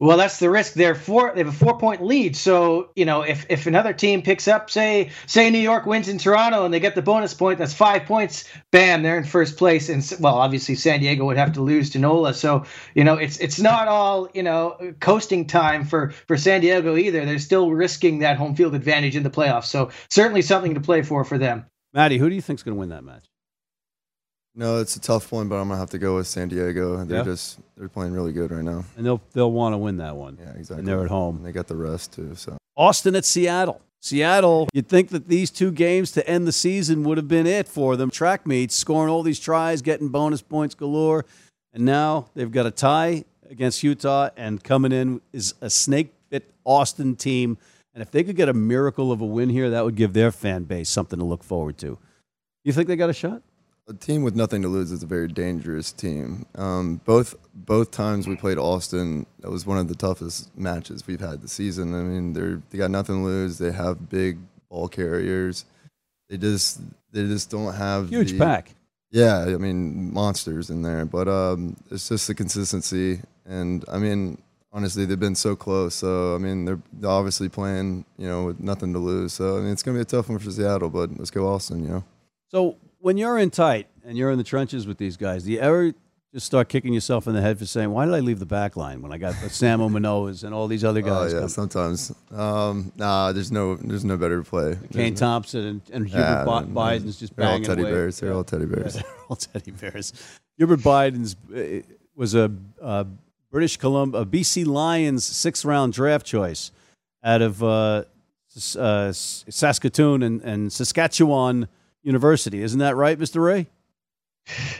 Well, 0.00 0.16
that's 0.16 0.40
the 0.40 0.50
risk. 0.50 0.74
They're 0.74 0.96
four. 0.96 1.32
They 1.32 1.40
have 1.40 1.48
a 1.48 1.52
four-point 1.52 2.02
lead. 2.02 2.36
So 2.36 2.90
you 2.96 3.04
know, 3.04 3.22
if 3.22 3.46
if 3.48 3.66
another 3.66 3.92
team 3.92 4.22
picks 4.22 4.48
up, 4.48 4.68
say 4.68 5.12
say 5.26 5.50
New 5.50 5.60
York 5.60 5.86
wins 5.86 6.08
in 6.08 6.18
Toronto 6.18 6.64
and 6.64 6.74
they 6.74 6.80
get 6.80 6.96
the 6.96 7.02
bonus 7.02 7.32
point, 7.32 7.58
that's 7.58 7.74
five 7.74 8.04
points. 8.04 8.44
Bam, 8.72 9.02
they're 9.02 9.16
in 9.16 9.24
first 9.24 9.56
place. 9.56 9.88
And 9.88 10.04
well, 10.20 10.34
obviously 10.34 10.74
San 10.74 10.98
Diego 10.98 11.24
would 11.26 11.36
have 11.36 11.52
to 11.52 11.60
lose 11.60 11.90
to 11.90 12.00
Nola. 12.00 12.34
So 12.34 12.64
you 12.94 13.04
know, 13.04 13.14
it's 13.14 13.38
it's 13.38 13.60
not 13.60 13.86
all 13.86 14.28
you 14.34 14.42
know 14.42 14.94
coasting 14.98 15.46
time 15.46 15.84
for 15.84 16.10
for 16.26 16.36
San 16.36 16.60
Diego 16.60 16.96
either. 16.96 17.24
They're 17.24 17.38
still 17.38 17.70
risking 17.70 18.18
that 18.18 18.36
home 18.36 18.56
field 18.56 18.74
advantage 18.74 19.14
in 19.14 19.22
the 19.22 19.30
playoffs. 19.30 19.66
So 19.66 19.90
certainly 20.10 20.42
something 20.42 20.74
to 20.74 20.80
play 20.80 21.02
for 21.02 21.24
for 21.24 21.38
them. 21.38 21.66
Maddie, 21.92 22.18
who 22.18 22.28
do 22.28 22.34
you 22.34 22.42
think's 22.42 22.64
going 22.64 22.74
to 22.74 22.80
win 22.80 22.88
that 22.88 23.04
match? 23.04 23.26
No, 24.56 24.78
it's 24.78 24.94
a 24.94 25.00
tough 25.00 25.32
one, 25.32 25.48
but 25.48 25.56
I'm 25.56 25.68
gonna 25.68 25.80
have 25.80 25.90
to 25.90 25.98
go 25.98 26.16
with 26.16 26.28
San 26.28 26.48
Diego. 26.48 27.04
They're 27.04 27.18
yeah. 27.18 27.24
just 27.24 27.58
they're 27.76 27.88
playing 27.88 28.12
really 28.12 28.32
good 28.32 28.52
right 28.52 28.62
now, 28.62 28.84
and 28.96 29.04
they'll 29.04 29.20
they'll 29.32 29.50
want 29.50 29.72
to 29.72 29.78
win 29.78 29.96
that 29.96 30.16
one. 30.16 30.38
Yeah, 30.40 30.50
exactly. 30.50 30.78
And 30.78 30.88
they're 30.88 31.02
at 31.02 31.10
home. 31.10 31.36
And 31.36 31.46
they 31.46 31.52
got 31.52 31.66
the 31.66 31.76
rest 31.76 32.12
too. 32.12 32.34
So 32.36 32.56
Austin 32.76 33.16
at 33.16 33.24
Seattle. 33.24 33.80
Seattle, 34.00 34.68
you'd 34.74 34.88
think 34.88 35.08
that 35.10 35.28
these 35.28 35.50
two 35.50 35.72
games 35.72 36.12
to 36.12 36.28
end 36.28 36.46
the 36.46 36.52
season 36.52 37.04
would 37.04 37.16
have 37.16 37.26
been 37.26 37.46
it 37.46 37.66
for 37.66 37.96
them. 37.96 38.10
Track 38.10 38.46
meets, 38.46 38.74
scoring 38.74 39.10
all 39.10 39.22
these 39.22 39.40
tries, 39.40 39.80
getting 39.80 40.08
bonus 40.08 40.42
points 40.42 40.74
galore, 40.74 41.24
and 41.72 41.86
now 41.86 42.26
they've 42.34 42.52
got 42.52 42.66
a 42.66 42.70
tie 42.70 43.24
against 43.48 43.82
Utah, 43.82 44.28
and 44.36 44.62
coming 44.62 44.92
in 44.92 45.22
is 45.32 45.54
a 45.62 45.70
snake 45.70 46.12
bit 46.28 46.52
Austin 46.64 47.16
team. 47.16 47.56
And 47.94 48.02
if 48.02 48.10
they 48.10 48.22
could 48.24 48.36
get 48.36 48.48
a 48.48 48.52
miracle 48.52 49.10
of 49.10 49.20
a 49.20 49.26
win 49.26 49.48
here, 49.48 49.70
that 49.70 49.84
would 49.84 49.94
give 49.94 50.12
their 50.12 50.30
fan 50.30 50.64
base 50.64 50.90
something 50.90 51.18
to 51.18 51.24
look 51.24 51.42
forward 51.42 51.78
to. 51.78 51.98
You 52.62 52.72
think 52.72 52.88
they 52.88 52.96
got 52.96 53.08
a 53.10 53.14
shot? 53.14 53.42
A 53.86 53.92
team 53.92 54.22
with 54.22 54.34
nothing 54.34 54.62
to 54.62 54.68
lose 54.68 54.90
is 54.92 55.02
a 55.02 55.06
very 55.06 55.28
dangerous 55.28 55.92
team. 55.92 56.46
Um, 56.54 57.02
both 57.04 57.34
both 57.54 57.90
times 57.90 58.26
we 58.26 58.34
played 58.34 58.56
Austin, 58.56 59.26
that 59.40 59.50
was 59.50 59.66
one 59.66 59.76
of 59.76 59.88
the 59.88 59.94
toughest 59.94 60.56
matches 60.56 61.06
we've 61.06 61.20
had 61.20 61.42
this 61.42 61.52
season. 61.52 61.94
I 61.94 62.02
mean, 62.02 62.32
they 62.32 62.62
they 62.70 62.78
got 62.78 62.90
nothing 62.90 63.16
to 63.16 63.22
lose. 63.22 63.58
They 63.58 63.72
have 63.72 64.08
big 64.08 64.38
ball 64.70 64.88
carriers. 64.88 65.66
They 66.30 66.38
just 66.38 66.80
they 67.12 67.26
just 67.26 67.50
don't 67.50 67.74
have 67.74 68.08
huge 68.08 68.32
the, 68.32 68.38
pack. 68.38 68.70
Yeah, 69.10 69.40
I 69.42 69.56
mean 69.58 70.14
monsters 70.14 70.70
in 70.70 70.80
there, 70.80 71.04
but 71.04 71.28
um, 71.28 71.76
it's 71.90 72.08
just 72.08 72.26
the 72.26 72.34
consistency. 72.34 73.20
And 73.44 73.84
I 73.92 73.98
mean, 73.98 74.40
honestly, 74.72 75.04
they've 75.04 75.20
been 75.20 75.34
so 75.34 75.54
close. 75.54 75.94
So 75.94 76.34
I 76.34 76.38
mean, 76.38 76.64
they're, 76.64 76.80
obviously 77.04 77.50
playing, 77.50 78.06
you 78.16 78.26
know, 78.26 78.46
with 78.46 78.60
nothing 78.60 78.94
to 78.94 78.98
lose. 78.98 79.34
So 79.34 79.58
I 79.58 79.60
mean, 79.60 79.72
it's 79.72 79.82
gonna 79.82 79.98
be 79.98 80.02
a 80.02 80.06
tough 80.06 80.30
one 80.30 80.38
for 80.38 80.50
Seattle, 80.50 80.88
but 80.88 81.10
let's 81.18 81.30
go 81.30 81.46
Austin. 81.46 81.84
You 81.84 81.90
know. 81.90 82.04
So 82.48 82.76
when 83.04 83.18
you're 83.18 83.36
in 83.36 83.50
tight 83.50 83.86
and 84.06 84.16
you're 84.16 84.30
in 84.30 84.38
the 84.38 84.44
trenches 84.44 84.86
with 84.86 84.96
these 84.96 85.18
guys, 85.18 85.44
do 85.44 85.52
you 85.52 85.60
ever 85.60 85.92
just 86.32 86.46
start 86.46 86.70
kicking 86.70 86.94
yourself 86.94 87.26
in 87.26 87.34
the 87.34 87.42
head 87.42 87.58
for 87.58 87.66
saying, 87.66 87.90
"Why 87.90 88.06
did 88.06 88.14
I 88.14 88.20
leave 88.20 88.38
the 88.38 88.46
back 88.46 88.76
line 88.76 89.02
when 89.02 89.12
I 89.12 89.18
got 89.18 89.34
Sam 89.34 89.78
Manoas 89.90 90.42
and 90.42 90.54
all 90.54 90.68
these 90.68 90.84
other 90.84 91.00
oh, 91.00 91.02
guys?" 91.02 91.34
Oh 91.34 91.40
yeah, 91.42 91.46
sometimes. 91.46 92.12
Um, 92.32 92.92
nah, 92.96 93.30
there's 93.32 93.52
no, 93.52 93.76
there's 93.76 94.06
no 94.06 94.16
better 94.16 94.42
play. 94.42 94.78
Kane 94.90 95.14
Thompson 95.14 95.66
and, 95.66 95.82
and 95.92 96.06
Hubert 96.08 96.18
yeah, 96.18 96.44
Biden's 96.46 97.20
just 97.20 97.36
they're 97.36 97.46
all 97.46 97.60
teddy 97.60 97.82
away. 97.82 97.90
bears. 97.90 98.20
They're 98.20 98.30
yeah. 98.30 98.36
all 98.36 98.44
teddy 98.44 98.64
bears. 98.64 98.96
Yeah, 98.96 99.02
they're 99.06 99.26
all 99.28 99.36
teddy 99.36 99.70
bears. 99.70 100.38
Hubert 100.56 100.80
Buydens 100.80 101.36
uh, 101.54 101.84
was 102.16 102.34
a 102.34 102.50
uh, 102.80 103.04
British 103.50 103.76
Columbia, 103.76 104.24
BC 104.24 104.64
Lions 104.64 105.26
sixth 105.26 105.66
round 105.66 105.92
draft 105.92 106.24
choice 106.24 106.72
out 107.22 107.42
of 107.42 107.62
uh, 107.62 108.04
uh 108.78 109.12
Saskatoon 109.12 110.22
and, 110.22 110.40
and 110.40 110.72
Saskatchewan 110.72 111.68
University. 112.04 112.62
Isn't 112.62 112.78
that 112.78 112.94
right, 112.94 113.18
Mr. 113.18 113.42
Ray? 113.42 113.66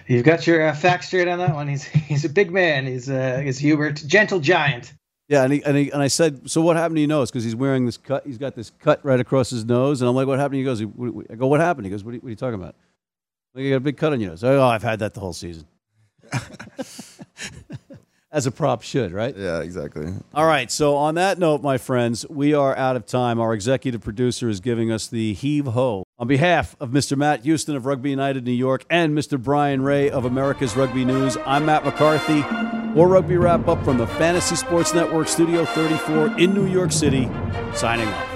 You've 0.06 0.24
got 0.24 0.46
your 0.46 0.68
uh, 0.68 0.74
facts 0.74 1.08
straight 1.08 1.26
on 1.26 1.38
that 1.38 1.54
one. 1.54 1.66
He's 1.66 1.84
he's 1.84 2.24
a 2.24 2.28
big 2.28 2.52
man. 2.52 2.86
He's 2.86 3.08
uh, 3.10 3.40
he's 3.42 3.58
Hubert, 3.58 4.02
gentle 4.06 4.38
giant. 4.38 4.92
Yeah, 5.26 5.42
and 5.42 5.54
he, 5.54 5.64
and, 5.64 5.74
he, 5.74 5.90
and 5.90 6.02
I 6.02 6.08
said, 6.08 6.50
so 6.50 6.60
what 6.60 6.76
happened 6.76 6.96
to 6.96 7.00
your 7.00 7.08
nose? 7.08 7.30
Because 7.30 7.44
he's 7.44 7.56
wearing 7.56 7.86
this 7.86 7.96
cut. 7.96 8.26
He's 8.26 8.36
got 8.36 8.54
this 8.54 8.70
cut 8.78 9.02
right 9.02 9.18
across 9.18 9.48
his 9.48 9.64
nose, 9.64 10.02
and 10.02 10.08
I'm 10.08 10.14
like, 10.14 10.26
what 10.26 10.38
happened? 10.38 10.58
He 10.58 10.64
goes, 10.64 10.82
I 10.82 10.84
go, 11.34 11.46
what 11.46 11.60
happened? 11.60 11.86
He 11.86 11.90
goes, 11.90 12.04
what 12.04 12.10
are 12.10 12.16
you, 12.16 12.20
what 12.20 12.26
are 12.26 12.30
you 12.30 12.36
talking 12.36 12.60
about? 12.60 12.74
Like, 13.54 13.64
you 13.64 13.70
got 13.70 13.76
a 13.76 13.80
big 13.80 13.96
cut 13.96 14.12
on 14.12 14.20
your 14.20 14.30
nose. 14.30 14.44
Oh, 14.44 14.62
I've 14.62 14.82
had 14.82 14.98
that 14.98 15.14
the 15.14 15.20
whole 15.20 15.32
season. 15.32 15.64
as 18.34 18.46
a 18.46 18.50
prop 18.50 18.82
should, 18.82 19.12
right? 19.12 19.34
Yeah, 19.36 19.60
exactly. 19.60 20.12
All 20.34 20.44
right. 20.44 20.70
So 20.70 20.96
on 20.96 21.14
that 21.14 21.38
note, 21.38 21.62
my 21.62 21.78
friends, 21.78 22.28
we 22.28 22.52
are 22.52 22.76
out 22.76 22.96
of 22.96 23.06
time. 23.06 23.38
Our 23.38 23.54
executive 23.54 24.02
producer 24.02 24.48
is 24.48 24.58
giving 24.58 24.90
us 24.90 25.06
the 25.06 25.34
heave 25.34 25.66
ho. 25.66 26.02
On 26.18 26.26
behalf 26.26 26.76
of 26.80 26.90
Mr. 26.90 27.16
Matt 27.16 27.44
Houston 27.44 27.76
of 27.76 27.86
Rugby 27.86 28.10
United 28.10 28.44
New 28.44 28.52
York 28.52 28.84
and 28.90 29.16
Mr. 29.16 29.40
Brian 29.40 29.82
Ray 29.82 30.10
of 30.10 30.24
America's 30.24 30.76
Rugby 30.76 31.04
News, 31.04 31.38
I'm 31.46 31.66
Matt 31.66 31.84
McCarthy. 31.84 32.42
More 32.94 33.08
rugby 33.08 33.36
wrap 33.36 33.68
up 33.68 33.84
from 33.84 33.98
the 33.98 34.06
Fantasy 34.06 34.56
Sports 34.56 34.92
Network 34.92 35.28
Studio 35.28 35.64
34 35.64 36.38
in 36.38 36.54
New 36.54 36.66
York 36.66 36.90
City. 36.90 37.30
Signing 37.72 38.08
off. 38.08 38.33